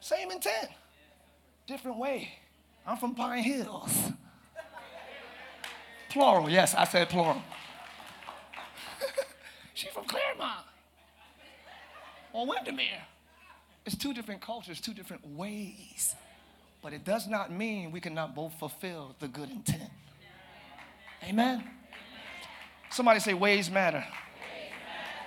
[0.00, 0.68] Same intent,
[1.66, 2.28] different way.
[2.86, 4.12] I'm from Pine Hills.
[6.08, 7.40] Plural, yes, I said plural.
[9.74, 10.64] She's from Clermont
[12.32, 13.02] or Windermere.
[13.86, 16.16] It's two different cultures, two different ways.
[16.82, 19.90] But it does not mean we cannot both fulfill the good intent.
[21.22, 21.62] Amen?
[22.90, 24.04] Somebody say, ways matter.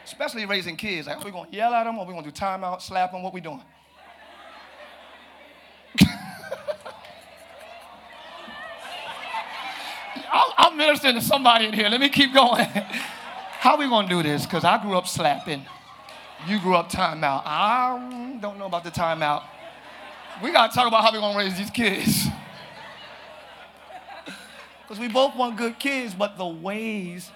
[0.06, 1.08] Especially raising kids.
[1.08, 1.98] Like, are oh, we going to yell at them?
[1.98, 3.24] Or are we going to do timeout, slap them?
[3.24, 3.62] What we doing?
[10.56, 11.88] I'm ministering to somebody in here.
[11.90, 12.66] Let me keep going.
[12.66, 14.44] How we going to do this?
[14.46, 15.64] Because I grew up slapping.
[16.48, 17.44] You grew up timeout.
[17.46, 19.44] I don't know about the timeout.
[20.44, 22.26] We got to talk about how we going to raise these kids.
[24.82, 27.30] Because we both want good kids, but the ways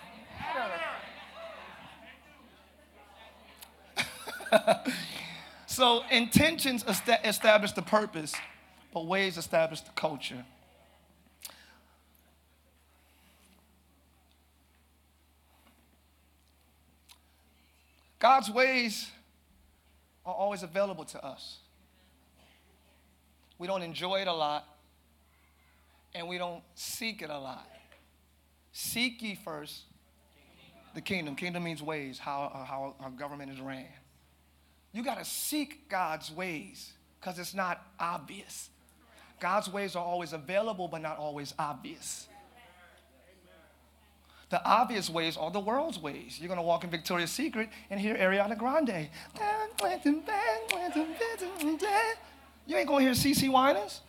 [5.68, 6.84] so intentions
[7.24, 8.34] establish the purpose,
[8.94, 10.46] but ways establish the culture.
[18.20, 19.10] God's ways
[20.26, 21.58] are always available to us.
[23.60, 24.66] We don't enjoy it a lot,
[26.16, 27.68] and we don't seek it a lot.
[28.72, 29.82] Seek ye first
[30.94, 31.36] the kingdom.
[31.36, 33.86] Kingdom means ways, how, how our government is ran.
[34.98, 38.72] You got to seek God's ways because it's not obvious.
[39.40, 42.28] God's ways are always available, but not always obvious.
[44.50, 46.40] The obvious ways are the world's ways.
[46.40, 49.08] You're going to walk in Victoria's Secret and hear Ariana Grande.
[52.66, 54.02] You ain't going to hear CeCe Winans.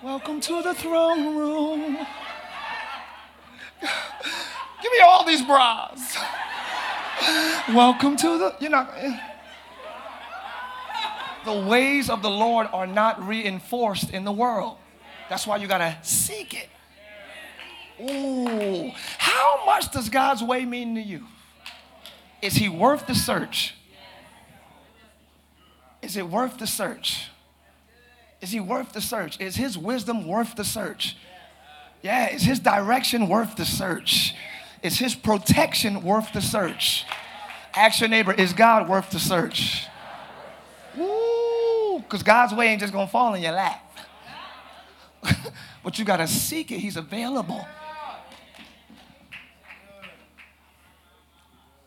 [0.00, 1.94] Welcome to the throne room.
[4.80, 6.16] Give me all these bras.
[7.70, 8.94] Welcome to the, you're not.
[8.98, 9.18] Eh
[11.44, 14.76] the ways of the Lord are not reinforced in the world.
[15.28, 16.68] That's why you gotta seek it.
[18.00, 21.24] Ooh, how much does God's way mean to you?
[22.42, 23.74] Is he worth the search?
[26.02, 27.28] Is it worth the search?
[28.40, 29.40] Is he worth the search?
[29.40, 31.16] Is his wisdom worth the search?
[32.02, 34.34] Yeah, is his direction worth the search?
[34.82, 37.04] Is his protection worth the search?
[37.74, 39.86] Ask your neighbor, is God worth the search?
[42.04, 43.80] because God's way ain't just going to fall in your lap.
[45.82, 46.78] but you got to seek it.
[46.78, 47.66] He's available.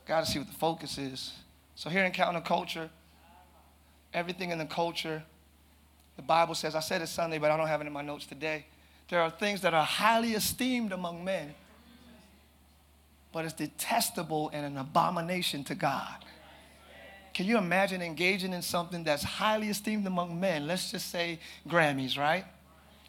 [0.08, 1.34] Got to see what the focus is.
[1.76, 2.90] So here in counterculture,
[4.14, 5.22] everything in the culture,
[6.16, 8.26] the Bible says, I said it Sunday, but I don't have it in my notes
[8.26, 8.66] today.
[9.10, 11.54] There are things that are highly esteemed among men,
[13.32, 16.24] but it's detestable and an abomination to God.
[17.38, 20.66] Can you imagine engaging in something that's highly esteemed among men?
[20.66, 22.44] Let's just say Grammys, right?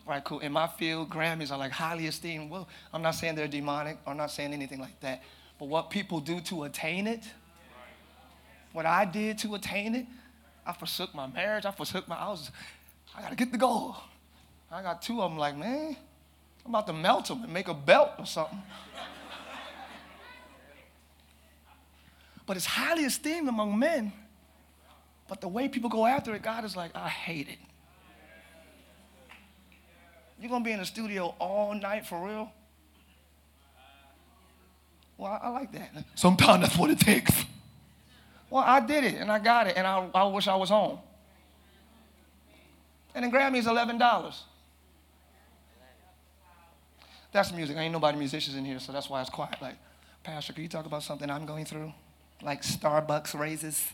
[0.06, 0.40] Right, cool.
[0.40, 2.50] In my field, Grammys are like highly esteemed.
[2.50, 5.22] Well, I'm not saying they're demonic, I'm not saying anything like that.
[5.58, 7.22] But what people do to attain it,
[8.74, 10.04] what I did to attain it,
[10.66, 12.50] I forsook my marriage, I forsook my, I was,
[13.16, 13.96] I gotta get the goal.
[14.70, 15.96] I got two of them like, man,
[16.66, 18.60] I'm about to melt them and make a belt or something.
[22.48, 24.10] but it's highly esteemed among men.
[25.28, 27.58] But the way people go after it, God is like, I hate it.
[30.40, 32.50] You're gonna be in the studio all night for real?
[35.18, 35.90] Well, I, I like that.
[36.14, 37.32] Sometimes that's what it takes.
[38.48, 40.98] Well, I did it and I got it and I, I wish I was home.
[43.14, 44.42] And the Grammy's $11.
[47.30, 47.76] That's music.
[47.76, 49.60] I Ain't nobody musicians in here, so that's why it's quiet.
[49.60, 49.74] Like,
[50.24, 51.92] Pastor, can you talk about something I'm going through?
[52.42, 53.92] like Starbucks raises,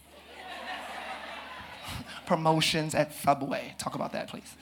[2.27, 3.75] promotions at Subway.
[3.79, 4.55] Talk about that, please.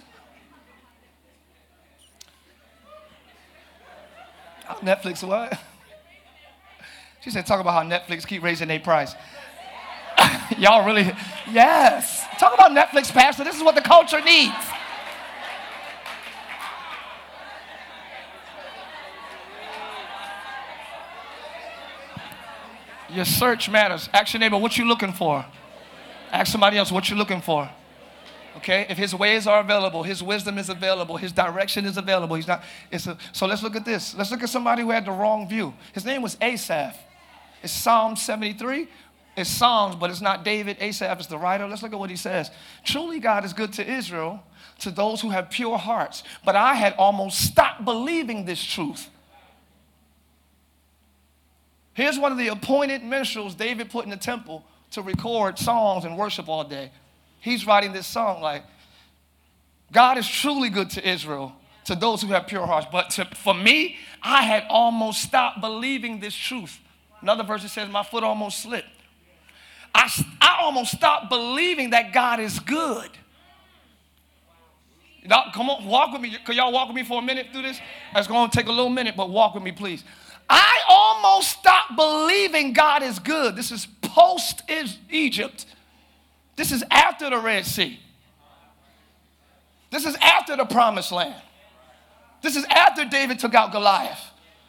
[4.70, 5.58] Oh, Netflix what?
[7.22, 9.14] She said, talk about how Netflix keep raising their price.
[10.58, 11.10] Y'all really,
[11.50, 12.24] yes.
[12.40, 13.44] Talk about Netflix, Pastor.
[13.44, 14.54] This is what the culture needs.
[23.12, 24.08] Your search matters.
[24.12, 25.44] Ask your neighbor, what you looking for?
[26.30, 27.68] Ask somebody else, what you looking for?
[28.56, 32.36] Okay, if his ways are available, his wisdom is available, his direction is available.
[32.36, 32.62] He's not.
[32.90, 34.14] It's a, so let's look at this.
[34.14, 35.74] Let's look at somebody who had the wrong view.
[35.92, 36.94] His name was Asaph.
[37.62, 38.88] It's Psalm 73.
[39.36, 40.76] It's Psalms, but it's not David.
[40.80, 41.66] Asaph is the writer.
[41.66, 42.50] Let's look at what he says.
[42.84, 44.42] Truly, God is good to Israel,
[44.80, 46.22] to those who have pure hearts.
[46.44, 49.08] But I had almost stopped believing this truth.
[51.94, 56.16] Here's one of the appointed minstrels David put in the temple to record songs and
[56.16, 56.90] worship all day.
[57.40, 58.64] He's writing this song like,
[59.90, 61.52] God is truly good to Israel,
[61.84, 62.86] to those who have pure hearts.
[62.90, 66.78] But to, for me, I had almost stopped believing this truth.
[67.20, 68.88] Another verse it says, My foot almost slipped.
[69.94, 73.10] I, I almost stopped believing that God is good.
[75.20, 76.34] you come on, walk with me.
[76.46, 77.78] Can y'all walk with me for a minute through this?
[78.16, 80.02] It's going to take a little minute, but walk with me, please.
[80.52, 83.56] I almost stopped believing God is good.
[83.56, 84.62] This is post
[85.10, 85.64] Egypt.
[86.56, 87.98] This is after the Red Sea.
[89.90, 91.40] This is after the promised land.
[92.42, 94.20] This is after David took out Goliath.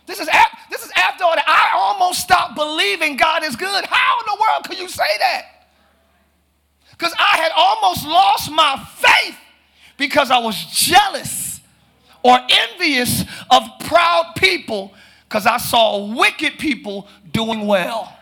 [0.05, 1.45] This is, after, this is after all that.
[1.47, 3.85] I almost stopped believing God is good.
[3.85, 5.43] How in the world could you say that?
[6.91, 9.35] Because I had almost lost my faith
[9.97, 11.59] because I was jealous
[12.21, 12.37] or
[12.71, 14.93] envious of proud people
[15.33, 18.15] because I saw wicked people doing well.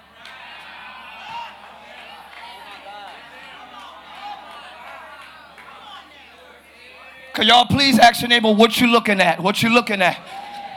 [7.34, 9.42] Can y'all please ask your neighbor what you looking at?
[9.42, 10.18] What you looking at?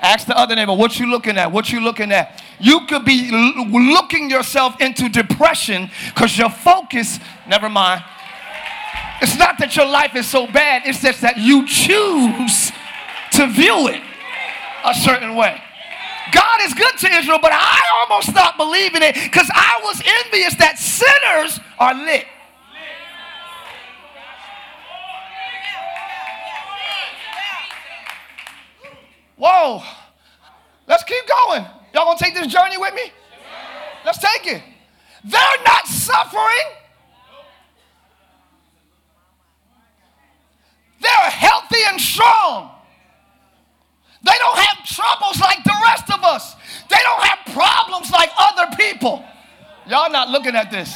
[0.02, 1.52] Ask the other neighbor what you looking at?
[1.52, 2.42] What you looking at?
[2.58, 8.02] You could be l- looking yourself into depression because your focus, never mind.
[9.22, 12.72] It's not that your life is so bad, it's just that you choose
[13.34, 14.02] to view it
[14.84, 15.60] a certain way.
[16.34, 20.54] God is good to Israel, but I almost stopped believing it because I was envious
[20.56, 22.26] that sinners are lit.
[29.36, 29.82] Whoa.
[30.86, 31.62] Let's keep going.
[31.94, 33.12] Y'all gonna take this journey with me?
[34.04, 34.62] Let's take it.
[35.24, 36.68] They're not suffering.
[41.00, 42.70] They're healthy and strong.
[44.24, 46.54] They don't have troubles like the rest of us.
[46.88, 49.22] They don't have problems like other people.
[49.86, 50.94] Y'all not looking at this.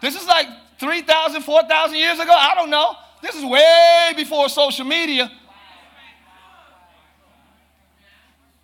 [0.00, 0.48] This is like
[0.80, 2.32] 3,000, 4,000 years ago.
[2.32, 2.96] I don't know.
[3.22, 5.30] This is way before social media.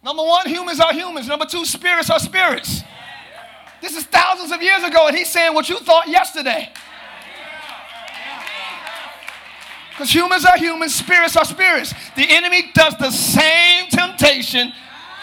[0.02, 1.28] Number one, humans are humans.
[1.28, 2.82] Number two, spirits are spirits.
[3.80, 6.72] This is thousands of years ago, and he's saying what you thought yesterday.
[9.98, 11.92] Because humans are humans, spirits are spirits.
[12.14, 14.72] The enemy does the same temptation.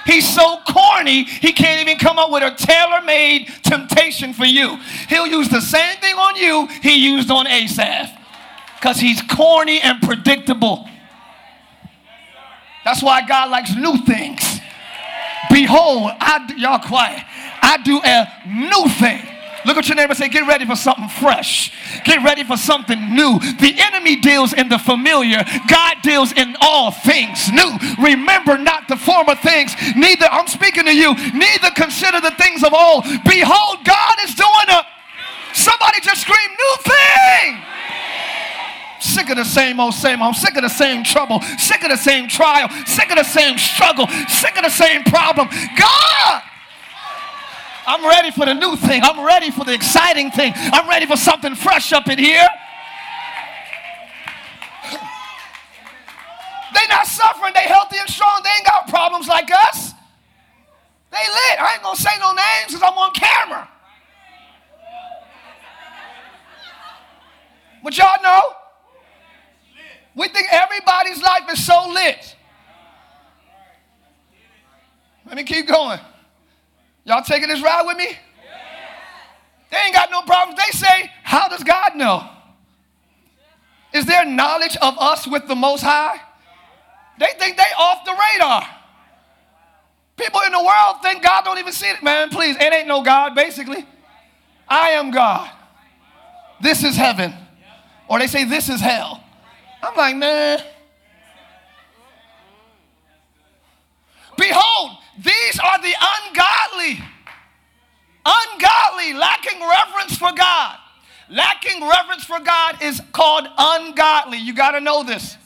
[0.05, 4.76] He's so corny, he can't even come up with a tailor made temptation for you.
[5.07, 8.09] He'll use the same thing on you he used on Asaph
[8.78, 10.89] because he's corny and predictable.
[12.84, 14.59] That's why God likes new things.
[15.49, 17.23] Behold, I do, y'all quiet.
[17.61, 19.35] I do a new thing.
[19.66, 21.72] Look at your neighbor say, Get ready for something fresh.
[22.03, 23.39] Get ready for something new.
[23.39, 27.72] The enemy deals in the familiar, God deals in all things new.
[28.01, 32.74] Remember not the former things, neither, I'm speaking to you, neither consider the things of
[32.74, 33.05] old.
[33.28, 34.86] Behold, God is doing a,
[35.53, 37.61] somebody just scream, New thing!
[38.97, 40.30] sick of the same old same old.
[40.34, 43.57] I'm sick of the same trouble, sick of the same trial, sick of the same
[43.57, 45.47] struggle, sick of the same problem.
[45.78, 46.41] God
[47.88, 49.02] I'm ready for the new thing.
[49.04, 50.54] I'm ready for the exciting thing.
[50.56, 52.48] I'm ready for something fresh up in here.
[56.74, 57.54] They not suffering.
[57.54, 58.42] They healthy and strong.
[58.44, 59.92] They ain't got problems like us.
[61.12, 61.60] They lit.
[61.62, 63.70] I ain't gonna say no names because I'm on camera.
[67.84, 68.42] But y'all know,
[70.16, 72.36] we think everybody's life is so lit.
[75.28, 76.00] Let me keep going.
[77.06, 78.18] Y'all taking this ride with me?
[79.72, 80.60] They ain't got no problems.
[80.64, 82.28] They say, How does God know?
[83.93, 86.18] Is there knowledge of us with the Most High?
[87.20, 88.68] They think they off the radar.
[90.18, 92.01] People in the world think God don't even see it.
[92.03, 93.86] Man, please, it ain't no God, basically.
[94.68, 95.49] I am God.
[96.62, 97.34] This is heaven.
[98.08, 99.24] Or they say, This is hell.
[99.84, 100.60] I'm like, Man.
[104.38, 105.93] Behold, these are the
[106.28, 106.99] ungodly,
[108.26, 110.78] ungodly, lacking reverence for God.
[111.30, 114.38] Lacking reverence for God is called ungodly.
[114.38, 115.38] You got to know this.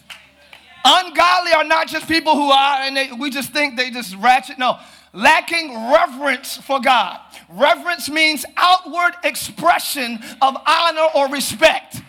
[0.83, 4.57] Ungodly are not just people who are, and they, we just think they just ratchet.
[4.57, 4.79] No,
[5.13, 7.19] lacking reverence for God.
[7.49, 12.01] Reverence means outward expression of honor or respect.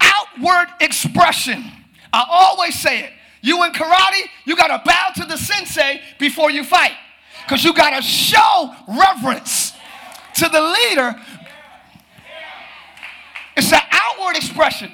[0.00, 1.64] Outward expression.
[2.12, 3.12] I always say it.
[3.46, 6.90] You in karate, you got to bow to the sensei before you fight
[7.44, 9.72] because you got to show reverence
[10.38, 11.14] to the leader.
[13.56, 14.90] It's an outward expression.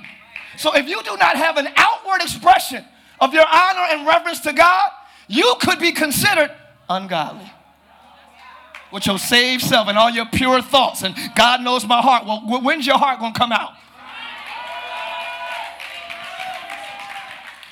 [0.58, 2.84] So if you do not have an outward expression
[3.22, 4.90] of your honor and reverence to God,
[5.28, 6.50] you could be considered
[6.90, 7.50] ungodly.
[8.92, 12.26] With your saved self and all your pure thoughts, and God knows my heart.
[12.26, 13.70] Well, when's your heart going to come out?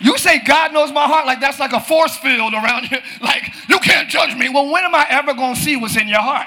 [0.01, 2.98] You say God knows my heart like that's like a force field around you.
[3.20, 4.48] Like, you can't judge me.
[4.48, 6.46] Well, when am I ever going to see what's in your heart?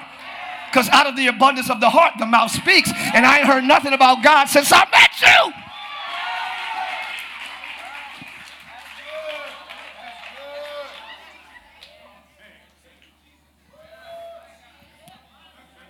[0.71, 2.89] Because out of the abundance of the heart, the mouth speaks.
[3.13, 5.53] And I ain't heard nothing about God since I met you.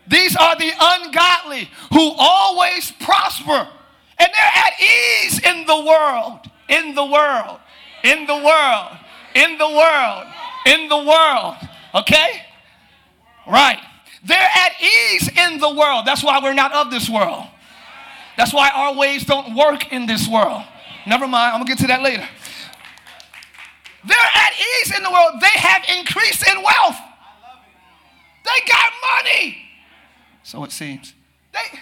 [0.08, 3.68] These are the ungodly who always prosper
[4.20, 7.60] and they're at ease in the world in the world,
[8.04, 8.98] in the world,
[9.36, 10.28] in the world,
[10.68, 11.56] in the world.
[11.96, 12.30] Okay?
[13.48, 13.80] Right.
[14.26, 16.06] They're at ease in the world.
[16.06, 17.44] That's why we're not of this world.
[18.38, 20.64] That's why our ways don't work in this world.
[21.06, 22.28] Never mind, I'm gonna get to that later.
[24.06, 25.34] They're at ease in the world.
[25.40, 26.96] They have increased in wealth.
[28.46, 28.90] They got
[29.24, 29.58] money.
[30.44, 31.14] So it seems.
[31.54, 31.80] They,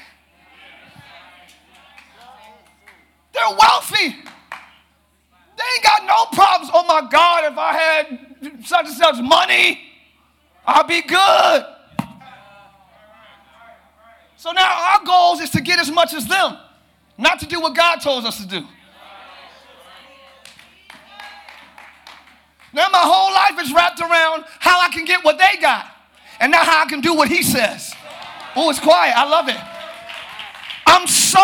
[3.34, 4.14] they're wealthy.
[5.62, 6.72] They ain't got no problems.
[6.74, 9.80] Oh my God, if I had such and such money,
[10.66, 11.66] I'd be good.
[14.38, 16.58] So now our goals is to get as much as them,
[17.18, 18.62] not to do what God told us to do.
[22.74, 25.86] Now my whole life is wrapped around how I can get what they got
[26.40, 27.94] and not how I can do what he says.
[28.56, 29.14] Oh, it's quiet.
[29.16, 29.60] I love it.
[30.88, 31.44] I'm so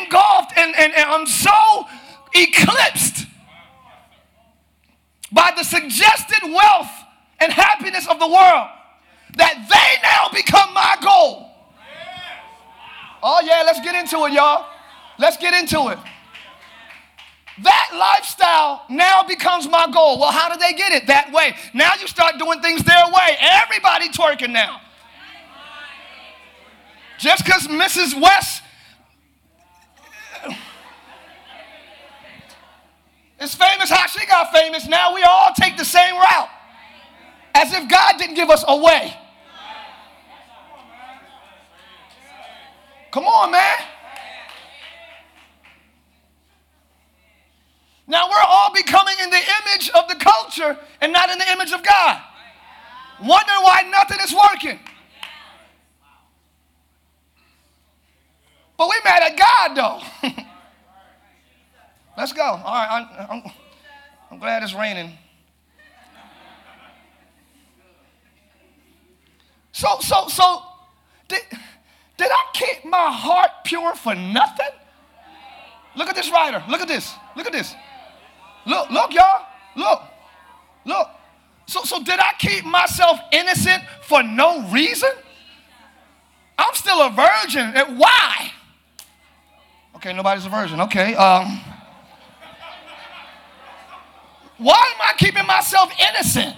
[0.00, 1.86] engulfed and, and, and I'm so
[2.34, 3.26] eclipsed
[5.34, 6.90] by the suggested wealth
[7.40, 8.68] and happiness of the world
[9.36, 11.50] that they now become my goal.
[13.22, 14.66] Oh, yeah, let's get into it, y'all.
[15.18, 15.98] Let's get into it.
[17.62, 20.20] That lifestyle now becomes my goal.
[20.20, 21.06] Well, how did they get it?
[21.08, 21.54] That way.
[21.72, 23.36] Now you start doing things their way.
[23.40, 24.80] Everybody twerking now.
[27.18, 28.20] Just because Mrs.
[28.20, 28.63] West
[33.44, 34.88] is famous how she got famous.
[34.88, 36.48] Now we all take the same route
[37.54, 39.14] as if God didn't give us a way.
[43.12, 43.76] Come on, man.
[48.06, 51.72] Now we're all becoming in the image of the culture and not in the image
[51.72, 52.18] of God.
[53.20, 54.80] Wonder why nothing is working.
[58.76, 60.30] But we mad at God though.
[62.16, 62.42] Let's go.
[62.42, 63.42] All right, I, I'm,
[64.30, 65.12] I'm glad it's raining.
[69.72, 70.62] So, so, so,
[71.26, 71.40] did,
[72.16, 74.68] did I keep my heart pure for nothing?
[75.96, 76.62] Look at this writer.
[76.70, 77.12] Look at this.
[77.36, 77.74] Look at this.
[78.66, 79.46] Look, look, y'all.
[79.76, 80.02] Look,
[80.84, 81.10] look.
[81.66, 85.10] So, so did I keep myself innocent for no reason?
[86.56, 87.72] I'm still a virgin.
[87.74, 88.52] And why?
[89.96, 90.80] Okay, nobody's a virgin.
[90.82, 91.16] Okay.
[91.16, 91.60] Um,
[94.58, 96.54] why am I keeping myself innocent?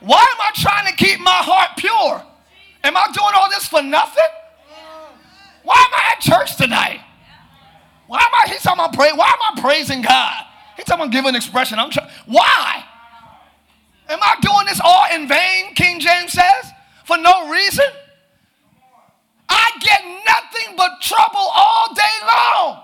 [0.00, 2.22] Why am I trying to keep my heart pure?
[2.84, 4.22] Am I doing all this for nothing?
[5.62, 7.00] Why am I at church tonight?
[8.06, 8.48] Why am I?
[8.52, 9.10] He's talking about pray.
[9.14, 10.34] Why am I praising God?
[10.76, 11.78] He's talking about giving expression.
[11.78, 12.10] I'm trying.
[12.26, 12.84] Why?
[14.10, 15.74] Am I doing this all in vain?
[15.74, 16.70] King James says
[17.06, 17.86] for no reason.
[19.48, 22.80] I get nothing but trouble all day long.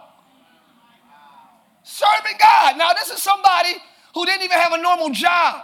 [1.83, 2.79] Serving God.
[2.79, 3.73] Now, this is somebody
[4.15, 5.63] who didn't even have a normal job.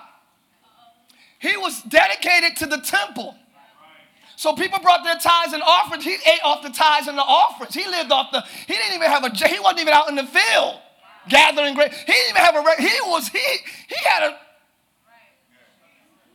[1.38, 3.34] He was dedicated to the temple.
[4.36, 6.04] So people brought their tithes and offerings.
[6.04, 7.74] He ate off the tithes and the offerings.
[7.74, 10.26] He lived off the, he didn't even have a, he wasn't even out in the
[10.26, 10.80] field
[11.28, 11.90] gathering grain.
[11.90, 13.38] He didn't even have a, he was, he,
[13.88, 14.38] he had a,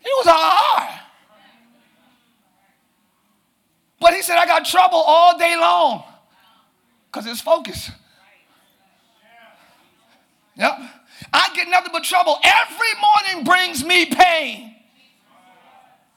[0.04, 0.98] he was a
[4.00, 6.04] But he said, I got trouble all day long
[7.06, 7.92] because it's focus.
[10.56, 10.78] Yep.
[11.34, 12.38] I get nothing but trouble.
[12.44, 13.02] Every
[13.36, 14.76] morning brings me pain.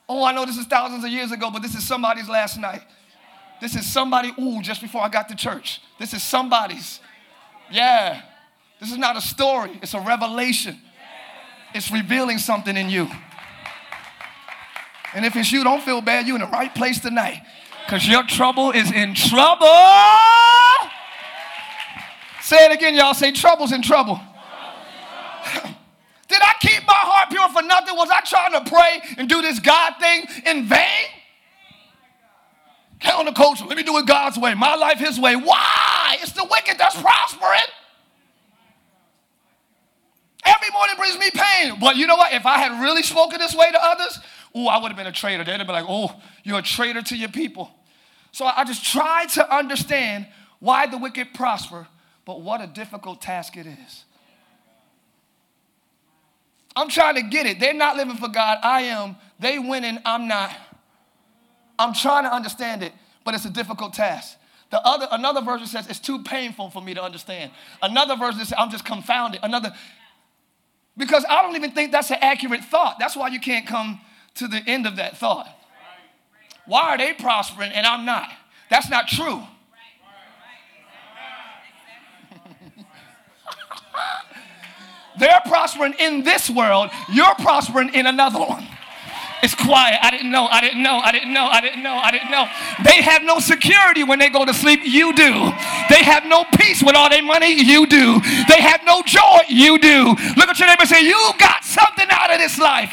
[0.08, 2.82] Oh, I know this is thousands of years ago, but this is somebody's last night.
[3.60, 5.80] This is somebody, ooh, just before I got to church.
[5.98, 7.00] This is somebody's.
[7.70, 8.22] Yeah.
[8.80, 10.78] This is not a story, it's a revelation.
[11.74, 13.08] It's revealing something in you.
[15.14, 16.26] And if it's you, don't feel bad.
[16.26, 17.40] You're in the right place tonight.
[17.84, 19.66] Because your trouble is in trouble.
[22.42, 23.12] Say it again, y'all.
[23.14, 24.20] Say, trouble's in trouble.
[27.54, 27.96] for nothing?
[27.96, 31.08] Was I trying to pray and do this God thing in vain?
[33.00, 35.36] Count the coach, let me do it God's way, my life his way.
[35.36, 36.16] Why?
[36.20, 37.60] It's the wicked that's prospering.
[40.44, 41.78] Every morning brings me pain.
[41.80, 42.34] But you know what?
[42.34, 44.18] If I had really spoken this way to others,
[44.54, 45.42] oh, I would have been a traitor.
[45.42, 47.70] They'd have been like, oh, you're a traitor to your people.
[48.32, 50.26] So I just try to understand
[50.58, 51.86] why the wicked prosper,
[52.24, 54.03] but what a difficult task it is.
[56.76, 57.60] I'm trying to get it.
[57.60, 58.58] They're not living for God.
[58.62, 59.16] I am.
[59.38, 59.98] They winning.
[60.04, 60.50] I'm not.
[61.78, 62.92] I'm trying to understand it,
[63.24, 64.36] but it's a difficult task.
[64.70, 67.52] The other, another version says it's too painful for me to understand.
[67.80, 69.40] Another version says I'm just confounded.
[69.42, 69.72] Another,
[70.96, 72.96] because I don't even think that's an accurate thought.
[72.98, 74.00] That's why you can't come
[74.36, 75.46] to the end of that thought.
[76.66, 78.28] Why are they prospering and I'm not?
[78.70, 79.42] That's not true.
[85.18, 88.66] They're prospering in this world, you're prospering in another one.
[89.42, 89.98] It's quiet.
[90.00, 90.46] I didn't know.
[90.50, 90.96] I didn't know.
[91.04, 91.44] I didn't know.
[91.44, 91.92] I didn't know.
[91.92, 92.48] I didn't know.
[92.82, 94.80] They have no security when they go to sleep.
[94.84, 95.32] You do.
[95.90, 97.52] They have no peace with all their money.
[97.62, 98.20] You do.
[98.48, 99.40] They have no joy.
[99.50, 100.16] You do.
[100.38, 102.90] Look at your neighbor and say, You got something out of this life.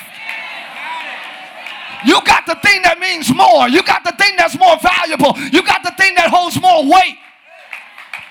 [2.06, 3.70] You got the thing that means more.
[3.70, 5.32] You got the thing that's more valuable.
[5.56, 7.16] You got the thing that holds more weight.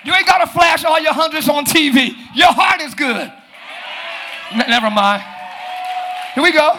[0.05, 2.13] You ain't got to flash all your hundreds on TV.
[2.35, 3.31] Your heart is good.
[4.53, 5.23] N- never mind.
[6.33, 6.73] Here we go.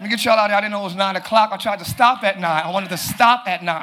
[0.00, 0.58] Let me get y'all out of here.
[0.58, 1.50] I didn't know it was 9 o'clock.
[1.52, 2.62] I tried to stop at 9.
[2.64, 3.74] I wanted to stop at 9.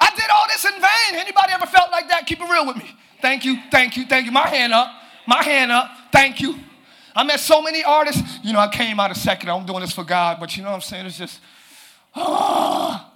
[0.00, 1.20] I did all this in vain.
[1.20, 2.26] Anybody ever felt like that?
[2.26, 2.90] Keep it real with me.
[3.20, 4.32] Thank you, thank you, thank you.
[4.32, 4.88] My hand up.
[5.26, 5.90] My hand up.
[6.12, 6.56] Thank you.
[7.16, 8.20] I met so many artists.
[8.42, 9.48] You know, I came out a second.
[9.48, 11.06] I'm doing this for God, but you know what I'm saying?
[11.06, 11.40] It's just,
[12.14, 13.08] oh.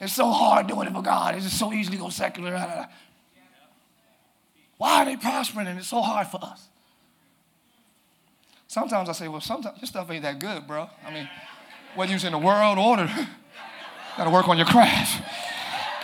[0.00, 1.34] It's so hard doing it for God.
[1.36, 2.50] It's just so easy to go secular.
[2.50, 2.86] Blah, blah, blah.
[4.76, 6.68] Why are they prospering and it's so hard for us?
[8.66, 10.90] Sometimes I say, well, sometimes this stuff ain't that good, bro.
[11.06, 11.28] I mean,
[11.94, 13.28] whether you're in the world or the,
[14.16, 15.22] gotta work on your craft.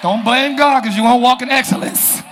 [0.03, 2.23] Don't blame God because you won't walk in excellence.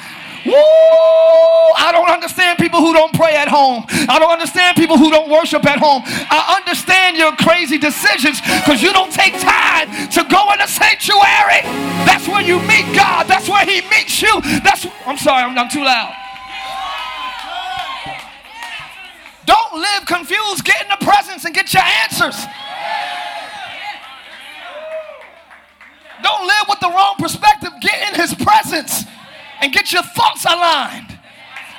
[0.45, 3.85] I don't understand people who don't pray at home.
[3.89, 6.01] I don't understand people who don't worship at home.
[6.05, 11.63] I understand your crazy decisions because you don't take time to go in the sanctuary.
[12.05, 13.27] That's where you meet God.
[13.27, 14.33] That's where He meets you.
[14.63, 16.13] That's I'm sorry, I'm, I'm too loud.
[19.45, 20.63] Don't live confused.
[20.65, 22.37] Get in the presence and get your answers.
[26.21, 27.71] Don't live with the wrong perspective.
[27.81, 29.03] Get in his presence
[29.63, 31.17] and get your thoughts aligned.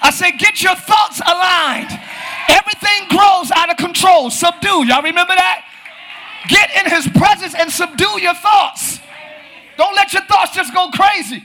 [0.01, 1.93] I say, get your thoughts aligned.
[2.49, 4.31] Everything grows out of control.
[4.31, 4.87] Subdue.
[4.87, 5.65] Y'all remember that?
[6.49, 9.01] Get in his presence and subdue your thoughts.
[9.77, 11.43] Don't let your thoughts just go crazy.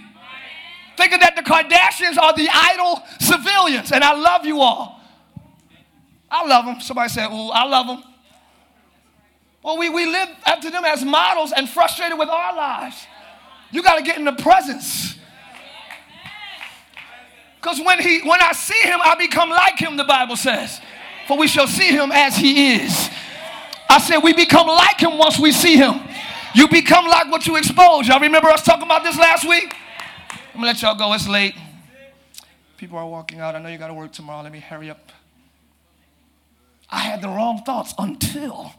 [0.95, 5.01] Thinking that the Kardashians are the idle civilians, and I love you all.
[6.31, 6.79] I love them.
[6.79, 8.03] Somebody said, Ooh, I love them.
[9.61, 13.03] Well, we, we live after them as models and frustrated with our lives.
[13.71, 15.18] You got to get in the presence
[17.61, 20.79] because when, he, when I see him, I become like him, the Bible says.
[21.27, 23.09] For we shall see him as he is.
[23.89, 25.99] I said, we become like him once we see him.
[26.55, 28.07] You become like what you expose.
[28.07, 29.75] Y'all remember us talking about this last week?
[30.31, 31.13] I'm gonna let y'all go.
[31.13, 31.53] It's late.
[32.77, 33.55] People are walking out.
[33.55, 34.41] I know you gotta work tomorrow.
[34.43, 35.11] Let me hurry up.
[36.89, 38.71] I had the wrong thoughts until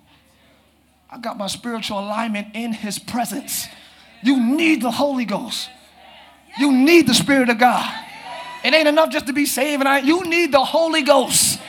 [1.10, 3.66] I got my spiritual alignment in his presence.
[4.22, 5.70] You need the Holy Ghost.
[6.58, 7.88] You need the Spirit of God.
[8.64, 9.80] It ain't enough just to be saved.
[9.80, 11.60] And I, you need the Holy Ghost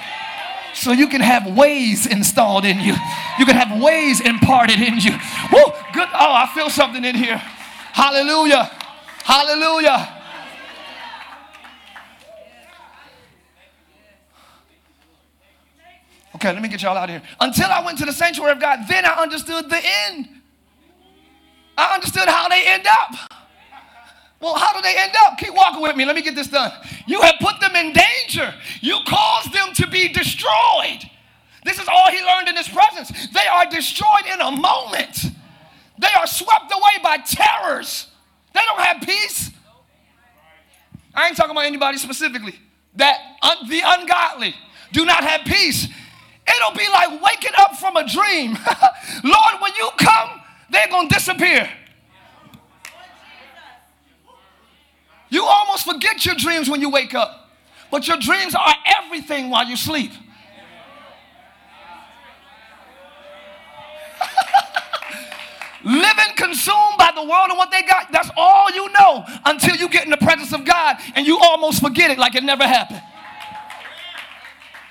[0.73, 2.93] so you can have ways installed in you.
[3.39, 5.11] You can have ways imparted in you.
[5.51, 5.61] Woo!
[5.93, 6.07] Good.
[6.13, 7.37] Oh, I feel something in here.
[7.37, 8.71] Hallelujah.
[9.23, 10.17] Hallelujah.
[16.35, 17.21] Okay, let me get y'all out of here.
[17.39, 19.79] Until I went to the sanctuary of God, then I understood the
[20.09, 20.27] end.
[21.77, 23.31] I understood how they end up.
[24.41, 25.37] Well, how do they end up?
[25.37, 26.03] Keep walking with me.
[26.03, 26.71] Let me get this done.
[27.05, 28.53] You have put them in danger.
[28.81, 31.03] You caused them to be destroyed.
[31.63, 33.11] This is all he learned in his presence.
[33.31, 35.25] They are destroyed in a moment.
[35.99, 38.07] They are swept away by terrors.
[38.53, 39.51] They don't have peace.
[41.13, 42.55] I ain't talking about anybody specifically.
[42.95, 44.55] That un- the ungodly
[44.91, 45.85] do not have peace.
[45.85, 48.53] It'll be like waking up from a dream.
[49.23, 51.69] Lord, when you come, they're going to disappear.
[55.31, 57.47] You almost forget your dreams when you wake up,
[57.89, 60.11] but your dreams are everything while you sleep.
[65.85, 69.87] Living consumed by the world and what they got, that's all you know until you
[69.87, 73.01] get in the presence of God and you almost forget it like it never happened.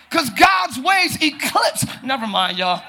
[0.09, 2.83] Because God's ways eclipse, never mind, y'all.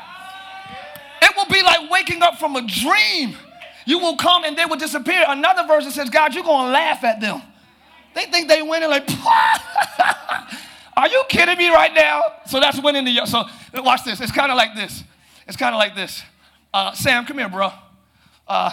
[1.22, 3.36] It will be like waking up from a dream
[3.86, 5.24] you will come and they will disappear.
[5.28, 7.42] Another verse that says, God, you're going to laugh at them.
[8.14, 9.10] They think they winning, like,
[10.98, 12.22] are you kidding me right now?
[12.46, 14.20] So that's winning the, so watch this.
[14.20, 15.04] It's kind of like this.
[15.48, 16.22] It's kind of like this.
[16.74, 17.72] Uh, Sam, come here, bro.
[18.48, 18.72] Uh,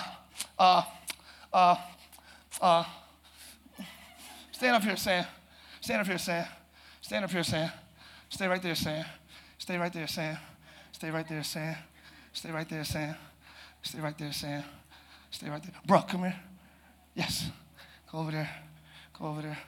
[0.58, 0.82] uh,
[1.52, 1.74] uh,
[2.60, 2.84] uh,
[4.52, 5.24] stand up here, Sam.
[5.80, 6.46] Stand up here, Sam.
[7.00, 7.70] Stand up here, Sam.
[8.28, 9.04] Stay right there, Sam.
[9.56, 10.36] Stay right there, Sam.
[10.92, 11.76] Stay right there, Sam.
[12.32, 13.14] Stay right there, Sam.
[13.82, 14.64] Stay right there, Sam.
[15.30, 15.72] Stay right there.
[15.86, 16.36] Brooke, come here.
[17.14, 17.48] Yes.
[18.10, 18.50] Go over there.
[19.18, 19.58] Go over there.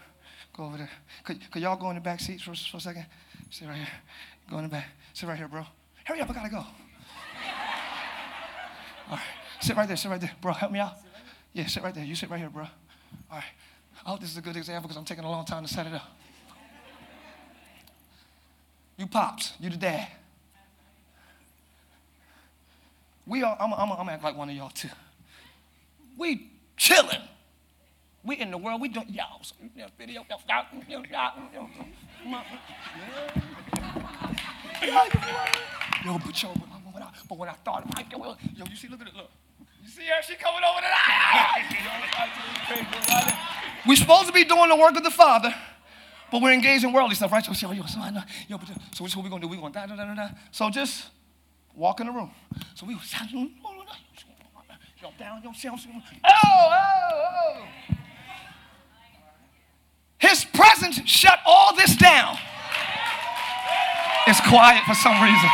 [0.56, 0.90] Go over there.
[1.24, 3.06] Could, could y'all go in the back seats for, for a second?
[3.50, 3.86] Sit right here.
[4.48, 4.86] Go in the back.
[5.12, 5.64] Sit right here, bro.
[6.04, 6.58] Hurry up, I gotta go.
[8.96, 9.20] All right.
[9.60, 10.30] Sit right there, sit right there.
[10.40, 10.96] Bro, help me out.
[11.52, 12.04] Yeah, sit right there.
[12.04, 12.62] You sit right here, bro.
[12.62, 12.68] All
[13.32, 13.44] right.
[14.06, 15.86] I hope this is a good example because I'm taking a long time to set
[15.86, 16.16] it up.
[18.96, 20.08] You pops, you the dad.
[23.26, 24.88] We all, I'm, I'm, I'm act like one of y'all too.
[26.20, 27.22] We chilling.
[28.22, 29.40] We in the world, we doing y'all.
[29.98, 30.98] Video, y'all,
[36.04, 38.88] Yo, but yo, but when I, but when I thought, I, yo, yo, you see,
[38.88, 39.30] look at it, look.
[39.82, 40.20] You see her?
[40.26, 41.64] She coming over tonight.
[43.88, 45.54] we supposed to be doing the work of the Father,
[46.30, 47.42] but we're engaged in worldly stuff, right?
[47.42, 49.48] So, yo, yo, so I know, yo, but, so what we gonna do?
[49.48, 50.28] We gonna da da da da da.
[50.50, 51.06] So just
[51.74, 52.30] walk in the room.
[52.74, 53.10] So we was,
[55.00, 55.48] jump down Oh,
[55.82, 57.64] oh, oh.
[60.18, 62.36] His presence shut all this down.
[64.26, 65.48] It's quiet for some reason.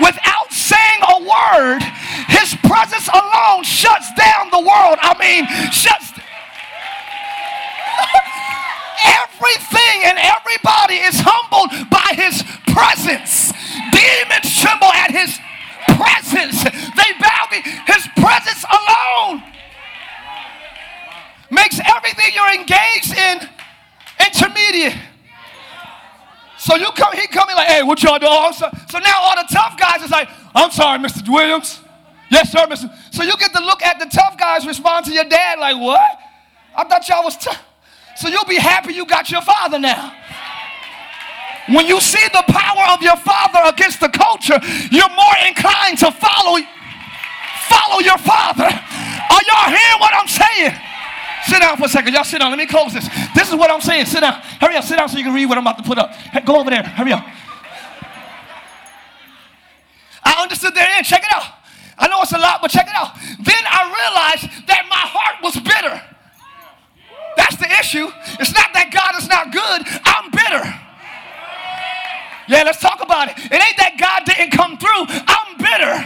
[0.00, 1.82] Without saying a word,
[2.28, 4.98] his presence alone shuts down the world.
[5.02, 6.12] I mean, shuts
[9.24, 13.50] everything and everybody is humbled by his presence.
[13.90, 15.36] Demons tremble at his
[15.98, 16.64] presence.
[16.64, 19.42] They bow the, his presence alone
[21.50, 23.36] makes everything you're engaged in
[24.24, 24.96] intermediate.
[26.58, 28.32] So you come, he coming like, hey, what y'all doing?
[28.32, 31.28] Oh, so, so now all the tough guys is like, I'm sorry, Mr.
[31.28, 31.80] Williams.
[32.30, 32.90] Yes, sir, Mr.
[33.10, 36.00] So you get to look at the tough guys respond to your dad like, what?
[36.74, 37.60] I thought y'all was tough.
[38.16, 40.12] So you'll be happy you got your father now.
[41.68, 44.58] When you see the power of your father against the culture,
[44.90, 46.58] you're more inclined to follow
[47.70, 48.66] follow your father.
[48.66, 50.72] Are y'all hearing what I'm saying?
[51.46, 52.12] Sit down for a second.
[52.14, 52.50] Y'all sit down.
[52.50, 53.08] Let me close this.
[53.34, 54.06] This is what I'm saying.
[54.06, 54.34] Sit down.
[54.60, 54.84] Hurry up.
[54.84, 56.10] Sit down so you can read what I'm about to put up.
[56.14, 56.82] Hey, go over there.
[56.82, 57.24] Hurry up.
[60.24, 61.06] I understood their end.
[61.06, 61.44] Check it out.
[61.98, 63.14] I know it's a lot, but check it out.
[63.42, 66.00] Then I realized that my heart was bitter.
[67.36, 68.08] That's the issue.
[68.40, 69.82] It's not that God is not good.
[70.04, 70.78] I'm bitter.
[72.52, 73.38] Yeah, let's talk about it.
[73.48, 75.08] It ain't that God didn't come through.
[75.08, 76.04] I'm bitter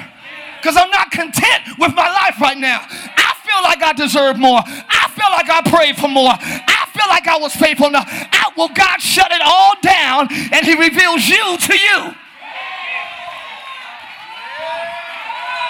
[0.63, 2.87] because I'm not content with my life right now.
[2.87, 4.63] I feel like I deserve more.
[4.63, 6.31] I feel like I prayed for more.
[6.31, 8.07] I feel like I was faithful enough.
[8.07, 11.99] I, well, God shut it all down and He reveals you to you.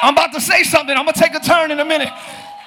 [0.04, 0.94] I'm about to say something.
[0.94, 2.12] I'm going to take a turn in a minute.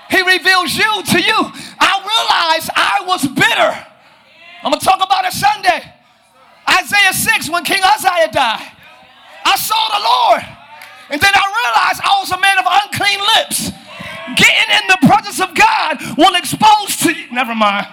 [0.10, 1.38] He reveals you to you.
[1.78, 3.86] I realized I was bitter.
[4.66, 5.98] I'm going to talk about it Sunday.
[6.70, 8.67] Isaiah 6, when King Uzziah died,
[9.45, 10.41] I saw the Lord.
[11.09, 13.72] And then I realized I was a man of unclean lips.
[14.38, 17.34] Getting in the presence of God will expose to you.
[17.34, 17.88] Never mind.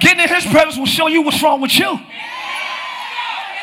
[0.00, 2.00] Getting in his presence will show you what's wrong with you.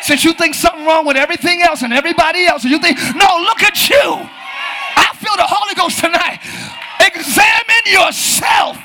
[0.02, 3.28] Since you think something wrong with everything else and everybody else, and you think, no,
[3.44, 4.00] look at you.
[4.96, 6.40] I feel the Holy Ghost tonight.
[7.04, 8.78] Examine yourself.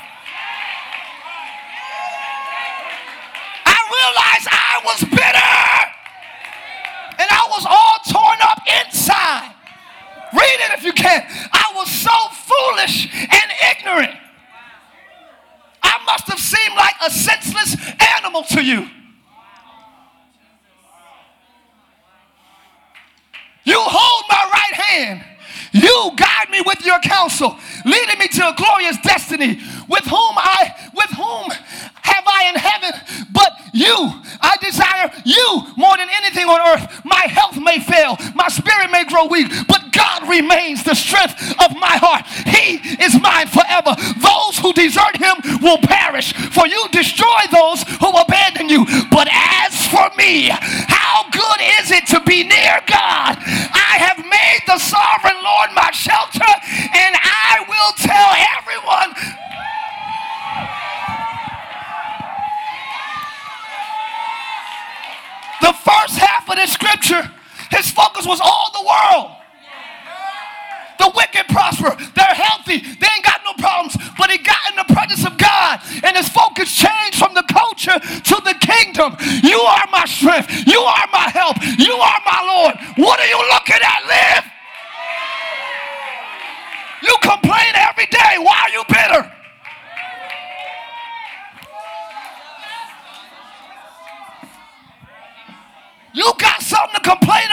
[3.89, 5.53] realized I was bitter
[7.21, 9.51] and I was all torn up inside.
[10.31, 11.25] Read it if you can.
[11.51, 12.13] I was so
[12.47, 14.15] foolish and ignorant.
[15.81, 17.75] I must have seemed like a senseless
[18.19, 18.87] animal to you.
[23.65, 25.23] You hold my right hand.
[25.73, 29.59] You guide me with your counsel, leading me to a glorious destiny.
[29.87, 33.48] With whom I with whom have I in heaven but
[39.19, 42.23] grow weak, but God remains the strength of my heart.
[42.47, 43.95] He is mine forever.
[44.19, 48.85] Those who desert him will perish, for you destroy those who abandon you.
[49.11, 50.49] But as for me,
[50.87, 53.37] how good is it to be near God?
[53.43, 56.47] I have made the sovereign Lord my shelter,
[56.95, 57.18] and
[67.99, 69.31] focus was all the world.
[70.99, 71.91] The wicked prosper.
[72.15, 72.79] They're healthy.
[72.79, 73.95] They ain't got no problems.
[74.17, 77.95] But he got in the presence of God, and his focus changed from the culture
[77.99, 79.15] to the kingdom.
[79.43, 80.51] You are my strength.
[80.67, 81.55] You are my help.
[81.79, 82.75] You are my Lord.
[82.97, 84.43] What are you looking at, live?
[87.03, 88.33] You complain every day.
[88.35, 89.31] Why are you bitter?
[96.11, 97.48] You got something to complain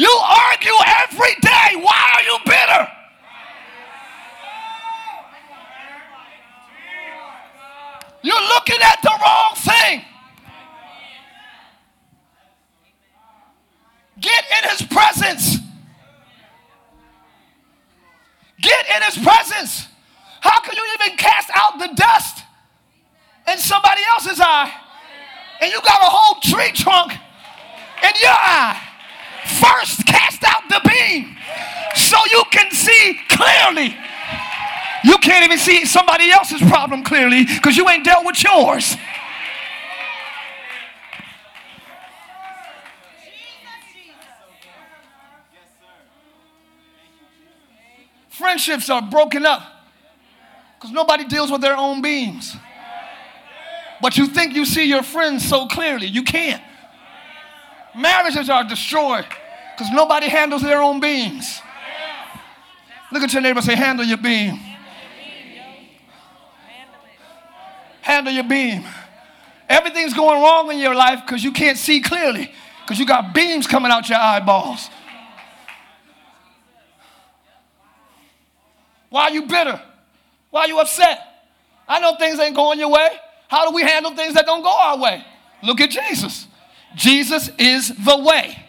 [0.00, 0.72] You argue
[1.02, 1.76] every day.
[1.76, 2.88] Why are you bitter?
[8.22, 10.00] You're looking at the wrong thing.
[14.22, 15.58] Get in his presence.
[18.62, 19.86] Get in his presence.
[20.40, 22.42] How can you even cast out the dust
[23.52, 24.72] in somebody else's eye?
[25.60, 27.12] And you got a whole tree trunk
[28.02, 28.86] in your eye.
[29.46, 31.34] First, cast out the beam
[31.94, 33.96] so you can see clearly.
[35.02, 38.96] You can't even see somebody else's problem clearly because you ain't dealt with yours.
[48.28, 49.62] Friendships are broken up
[50.76, 52.54] because nobody deals with their own beams.
[54.02, 56.62] But you think you see your friends so clearly, you can't.
[57.96, 59.24] Marriages are destroyed
[59.74, 61.60] because nobody handles their own beings.
[63.12, 64.58] Look at your neighbor say, handle your beam.
[68.02, 68.84] Handle your beam.
[69.68, 72.50] Everything's going wrong in your life because you can't see clearly
[72.84, 74.88] because you got beams coming out your eyeballs.
[79.10, 79.80] Why are you bitter?
[80.50, 81.20] Why are you upset?
[81.88, 83.08] I know things ain't going your way.
[83.48, 85.24] How do we handle things that don't go our way?
[85.64, 86.46] Look at Jesus.
[86.94, 88.62] Jesus is the way.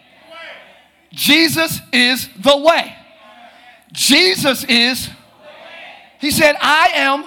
[1.12, 2.94] Jesus is the way.
[3.92, 5.08] Jesus is.
[6.20, 7.24] He said, I am.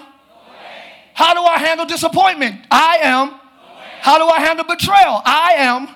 [1.13, 2.61] How do I handle disappointment?
[2.71, 3.39] I am.
[4.01, 5.21] How do I handle betrayal?
[5.25, 5.87] I am.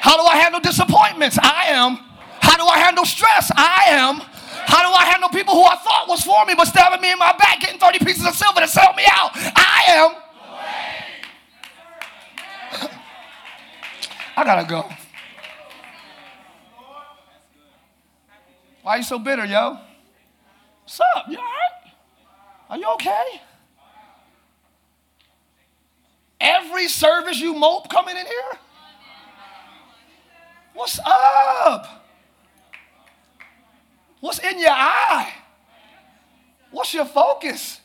[0.00, 1.38] How do I handle disappointments?
[1.40, 1.96] I am.
[2.40, 3.50] How do I handle stress?
[3.56, 4.20] I am.
[4.68, 7.18] How do I handle people who I thought was for me but stabbing me in
[7.18, 9.30] my back, getting 30 pieces of silver to sell me out?
[9.34, 10.22] I am.
[14.36, 14.82] I gotta go.
[18.82, 19.78] Why are you so bitter, yo?
[20.82, 21.26] What's up?
[21.30, 21.92] You all right?
[22.68, 23.42] Are you okay?
[26.38, 28.58] Every service you mope coming in here?
[30.74, 32.04] What's up?
[34.20, 35.32] What's in your eye?
[36.70, 37.80] What's your focus?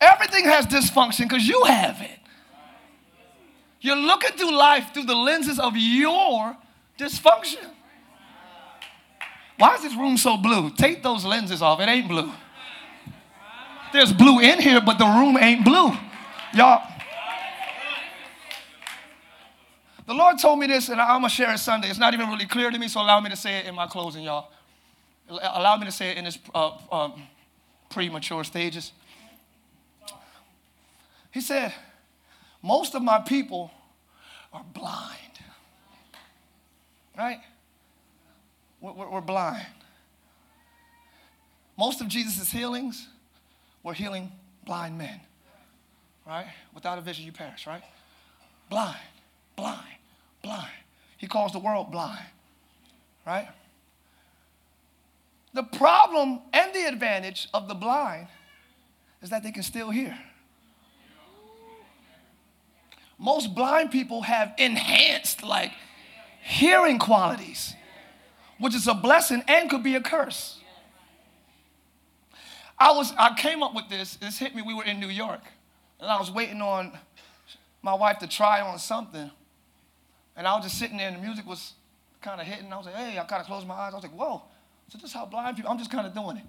[0.00, 2.18] Everything has dysfunction because you have it.
[3.82, 6.56] You're looking through life through the lenses of your
[6.98, 7.66] dysfunction.
[9.58, 10.70] Why is this room so blue?
[10.70, 11.80] Take those lenses off.
[11.80, 12.30] It ain't blue.
[13.92, 15.90] There's blue in here, but the room ain't blue.
[16.54, 16.88] Y'all.
[20.06, 21.88] The Lord told me this, and I'm going to share it Sunday.
[21.90, 23.86] It's not even really clear to me, so allow me to say it in my
[23.88, 24.50] closing, y'all.
[25.28, 27.22] Allow me to say it in its uh, um,
[27.90, 28.92] premature stages.
[31.30, 31.72] He said,
[32.62, 33.72] most of my people
[34.52, 35.18] are blind,
[37.18, 37.40] right?
[38.80, 39.66] We're, blind.
[41.78, 43.08] Most of Jesus' healings
[43.82, 44.30] were healing
[44.64, 45.20] blind men,
[46.26, 46.46] right?
[46.74, 47.82] Without a vision, you perish, right?
[48.70, 48.96] Blind,
[49.56, 49.96] blind,
[50.42, 50.70] blind.
[51.18, 52.24] He calls the world blind,
[53.26, 53.48] right?
[55.54, 58.28] The problem and the advantage of the blind
[59.20, 60.16] is that they can still hear.
[63.22, 65.70] Most blind people have enhanced, like,
[66.42, 67.76] hearing qualities,
[68.58, 70.58] which is a blessing and could be a curse.
[72.76, 74.16] I was I came up with this.
[74.16, 74.62] This hit me.
[74.62, 75.40] We were in New York,
[76.00, 76.98] and I was waiting on
[77.80, 79.30] my wife to try on something,
[80.36, 81.74] and I was just sitting there, and the music was
[82.22, 82.72] kind of hitting.
[82.72, 83.92] I was like, hey, I kind of closed my eyes.
[83.92, 84.42] I was like, whoa.
[84.88, 85.70] So this is how blind people.
[85.70, 86.44] I'm just kind of doing it.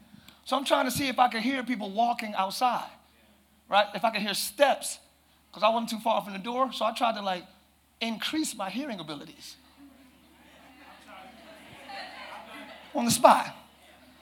[0.46, 2.90] So I'm trying to see if I can hear people walking outside,
[3.70, 3.86] right?
[3.94, 4.98] If I can hear steps
[5.54, 6.72] because I wasn't too far from the door.
[6.74, 7.44] So I tried to like
[8.02, 9.56] increase my hearing abilities
[12.96, 13.56] on the spot.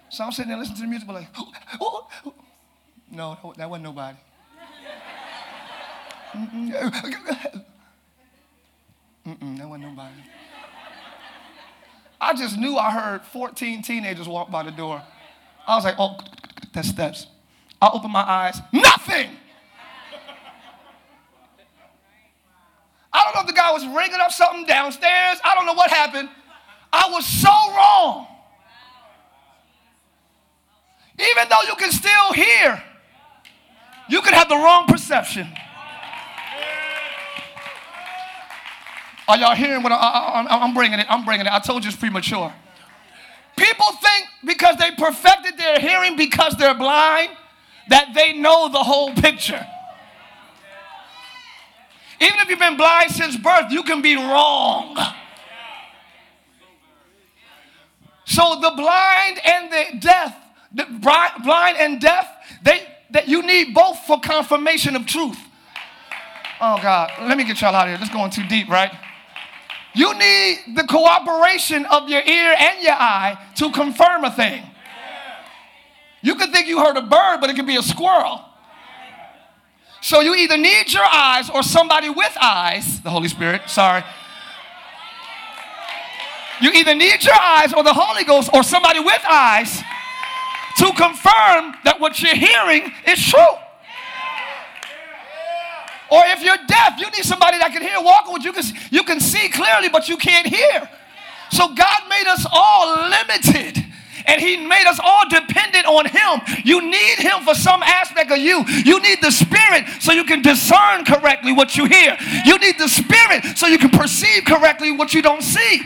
[0.10, 1.28] So I'm sitting there listening to the music, but like,
[1.80, 2.34] oh, oh.
[3.10, 4.18] no, that wasn't nobody.
[6.34, 6.72] Mm-mm.
[9.26, 10.14] Mm-mm, that wasn't nobody.
[12.20, 15.02] I just knew I heard 14 teenagers walk by the door.
[15.66, 16.18] I was like, oh,
[16.74, 17.28] that's steps.
[17.82, 19.32] I opened my eyes, nothing.
[23.14, 25.38] I don't know if the guy was ringing up something downstairs.
[25.44, 26.30] I don't know what happened.
[26.94, 28.28] I was so wrong.
[31.20, 32.82] Even though you can still hear,
[34.10, 35.48] you can have the wrong perception.
[39.28, 41.06] Are y'all hearing what I, am bringing it?
[41.10, 41.52] I'm bringing it.
[41.52, 42.54] I told you it's premature.
[43.58, 47.30] People think because they perfected their hearing because they're blind
[47.90, 49.66] that they know the whole picture.
[52.22, 54.96] Even if you've been blind since birth, you can be wrong.
[58.26, 60.36] So the blind and the deaf,
[60.72, 60.86] the
[61.44, 62.28] blind and deaf,
[62.64, 65.38] they that you need both for confirmation of truth.
[66.62, 67.98] Oh God, let me get y'all out of here.
[67.98, 68.96] This going too deep, right?
[69.96, 74.64] You need the cooperation of your ear and your eye to confirm a thing.
[76.22, 78.46] You could think you heard a bird, but it could be a squirrel.
[80.02, 84.04] So you either need your eyes or somebody with eyes, the Holy Spirit, sorry.
[86.60, 89.78] You either need your eyes or the Holy Ghost or somebody with eyes
[90.78, 93.40] to confirm that what you're hearing is true.
[96.10, 97.96] Or if you're deaf, you need somebody that can hear.
[98.02, 100.90] Walking with you can you can see clearly, but you can't hear.
[101.52, 103.86] So God made us all limited
[104.26, 106.42] and He made us all dependent on Him.
[106.64, 108.64] You need Him for some aspect of you.
[108.68, 112.18] You need the Spirit so you can discern correctly what you hear.
[112.46, 115.82] You need the Spirit so you can perceive correctly what you don't see.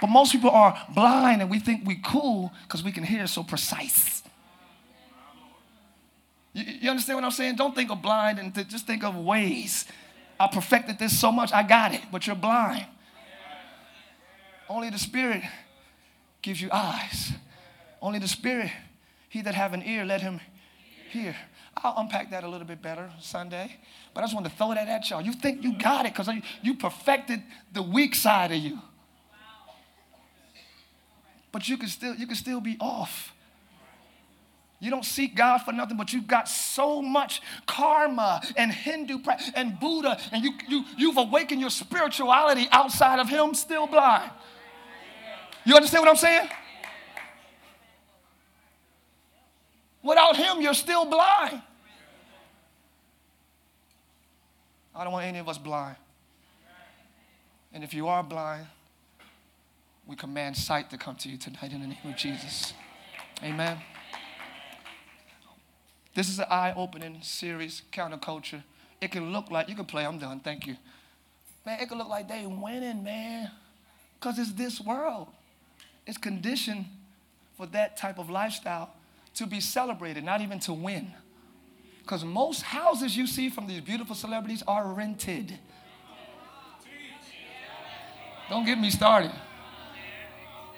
[0.00, 3.44] But most people are blind and we think we cool because we can hear so
[3.44, 4.22] precise.
[6.54, 7.54] You, you, understand what I'm saying?
[7.54, 9.84] Don't think of blind and th- just think of ways.
[10.40, 12.84] I perfected this so much, I got it, but you're blind.
[14.72, 15.42] Only the Spirit
[16.40, 17.30] gives you eyes.
[18.00, 18.70] Only the Spirit.
[19.28, 20.40] He that have an ear, let him
[21.10, 21.36] hear.
[21.76, 23.76] I'll unpack that a little bit better Sunday.
[24.14, 25.20] But I just wanted to throw that at y'all.
[25.20, 26.30] You think you got it because
[26.62, 28.78] you perfected the weak side of you.
[31.50, 33.34] But you can still you can still be off.
[34.80, 39.38] You don't seek God for nothing, but you've got so much karma and Hindu pra-
[39.54, 44.28] and Buddha, and you, you, you've awakened your spirituality outside of Him, still blind.
[45.64, 46.48] You understand what I'm saying?
[50.02, 51.62] Without him, you're still blind.
[54.94, 55.96] I don't want any of us blind.
[57.72, 58.66] And if you are blind,
[60.06, 62.74] we command sight to come to you tonight in the name of Jesus.
[63.42, 63.78] Amen.
[66.14, 68.62] This is an eye opening series, counterculture.
[69.00, 70.76] It can look like, you can play, I'm done, thank you.
[71.64, 73.50] Man, it can look like they winning, man,
[74.18, 75.28] because it's this world
[76.06, 76.86] is conditioned
[77.56, 78.90] for that type of lifestyle
[79.34, 81.12] to be celebrated, not even to win.
[82.00, 85.58] Because most houses you see from these beautiful celebrities are rented.
[88.50, 89.30] Don't get me started.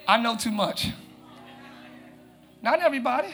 [0.06, 0.88] I know too much.
[2.62, 3.28] Not everybody.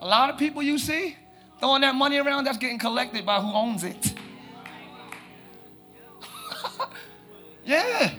[0.00, 1.16] A lot of people you see
[1.60, 4.14] throwing that money around that's getting collected by who owns it.
[7.64, 8.10] yeah.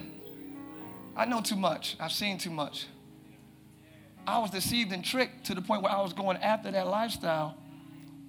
[1.18, 1.96] I know too much.
[1.98, 2.86] I've seen too much.
[4.24, 7.56] I was deceived and tricked to the point where I was going after that lifestyle,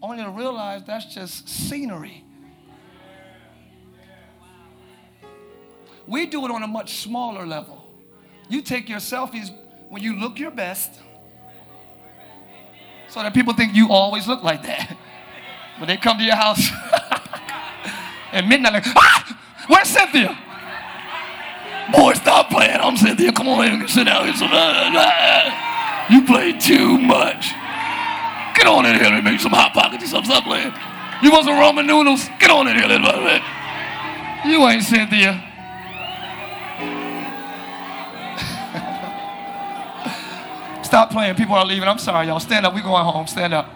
[0.02, 2.24] only to realize that's just scenery.
[6.08, 7.88] We do it on a much smaller level.
[8.50, 9.52] You take your selfies
[9.90, 10.90] when you look your best
[13.08, 14.98] so that people think you always look like that.
[15.78, 16.70] When they come to your house
[18.34, 20.38] and midnight, like, ah, where's Cynthia?
[21.92, 22.78] Boy, stop playing.
[22.82, 23.32] I'm Cynthia.
[23.32, 23.88] Come on in.
[23.88, 24.32] Sit down.
[24.36, 25.58] Some, uh, uh.
[26.10, 27.54] You play too much.
[28.56, 30.32] Get on in here and make some Hot Pockets or something.
[30.32, 30.74] Stop playing.
[31.24, 32.28] You want some Roman noodles?
[32.40, 33.42] Get on in here, little brother.
[34.46, 35.44] You ain't Cynthia.
[40.84, 41.36] Stop playing.
[41.36, 41.90] People are leaving.
[41.90, 42.40] I'm sorry, y'all.
[42.40, 42.74] Stand up.
[42.76, 43.26] we going home.
[43.28, 43.70] Stand up.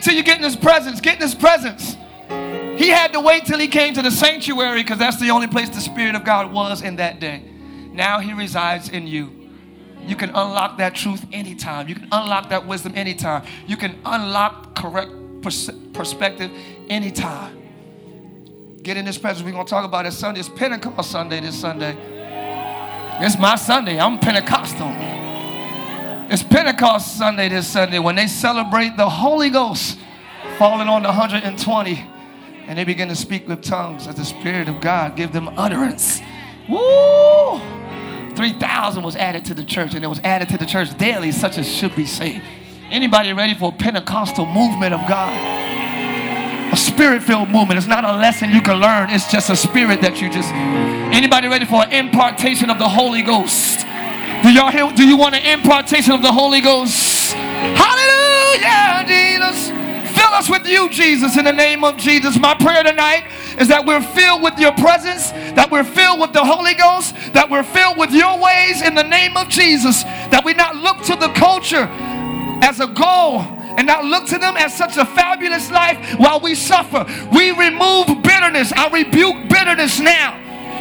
[0.00, 1.00] till you get in his presence.
[1.00, 1.96] Get in his presence.
[2.28, 5.68] He had to wait till he came to the sanctuary because that's the only place
[5.68, 7.42] the Spirit of God was in that day.
[7.92, 9.36] Now he resides in you.
[10.06, 11.88] You can unlock that truth anytime.
[11.88, 13.42] You can unlock that wisdom anytime.
[13.66, 15.10] You can unlock correct
[15.42, 16.50] pers- perspective
[16.88, 17.58] anytime.
[18.82, 19.44] Get in this presence.
[19.44, 20.40] We're going to talk about it Sunday.
[20.40, 21.94] It's Pentecost Sunday this Sunday.
[23.22, 24.00] It's my Sunday.
[24.00, 25.19] I'm Pentecostal.
[26.32, 29.98] It's Pentecost Sunday this Sunday when they celebrate the Holy Ghost
[30.58, 32.06] falling on the 120
[32.68, 36.20] and they begin to speak with tongues as the Spirit of God give them utterance.
[36.68, 37.58] Woo!
[38.36, 41.58] 3,000 was added to the church and it was added to the church daily, such
[41.58, 42.44] as should be saved.
[42.92, 45.32] Anybody ready for a Pentecostal movement of God?
[46.72, 47.76] A spirit-filled movement.
[47.76, 49.10] It's not a lesson you can learn.
[49.10, 50.50] It's just a spirit that you just.
[50.54, 53.84] Anybody ready for an impartation of the Holy Ghost?
[54.50, 54.90] Do y'all hear?
[54.90, 57.32] Do you want an impartation of the Holy Ghost?
[57.34, 59.68] Hallelujah, Jesus.
[60.18, 62.36] Fill us with you, Jesus, in the name of Jesus.
[62.36, 63.28] My prayer tonight
[63.60, 67.48] is that we're filled with your presence, that we're filled with the Holy Ghost, that
[67.48, 70.02] we're filled with your ways in the name of Jesus,
[70.34, 71.86] that we not look to the culture
[72.66, 73.42] as a goal
[73.78, 77.06] and not look to them as such a fabulous life while we suffer.
[77.32, 78.72] We remove bitterness.
[78.72, 80.39] I rebuke bitterness now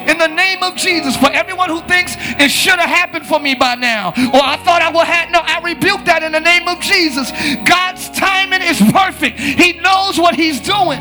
[0.10, 1.16] in the name of Jesus.
[1.16, 4.82] For everyone who thinks it should have happened for me by now, or I thought
[4.82, 7.32] I would have, no, I rebuke that in the name of Jesus.
[7.66, 11.00] God's timing is perfect, He knows what He's doing.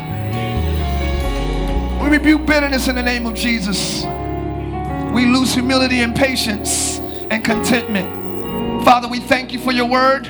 [1.99, 4.05] We rebuke bitterness in the name of Jesus.
[5.13, 6.99] We lose humility and patience
[7.31, 8.17] and contentment.
[8.85, 10.29] Father, we thank you for your word.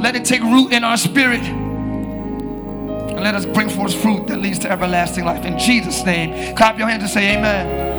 [0.00, 4.60] Let it take root in our spirit and let us bring forth fruit that leads
[4.60, 5.44] to everlasting life.
[5.44, 7.98] In Jesus' name, clap your hands and say, Amen.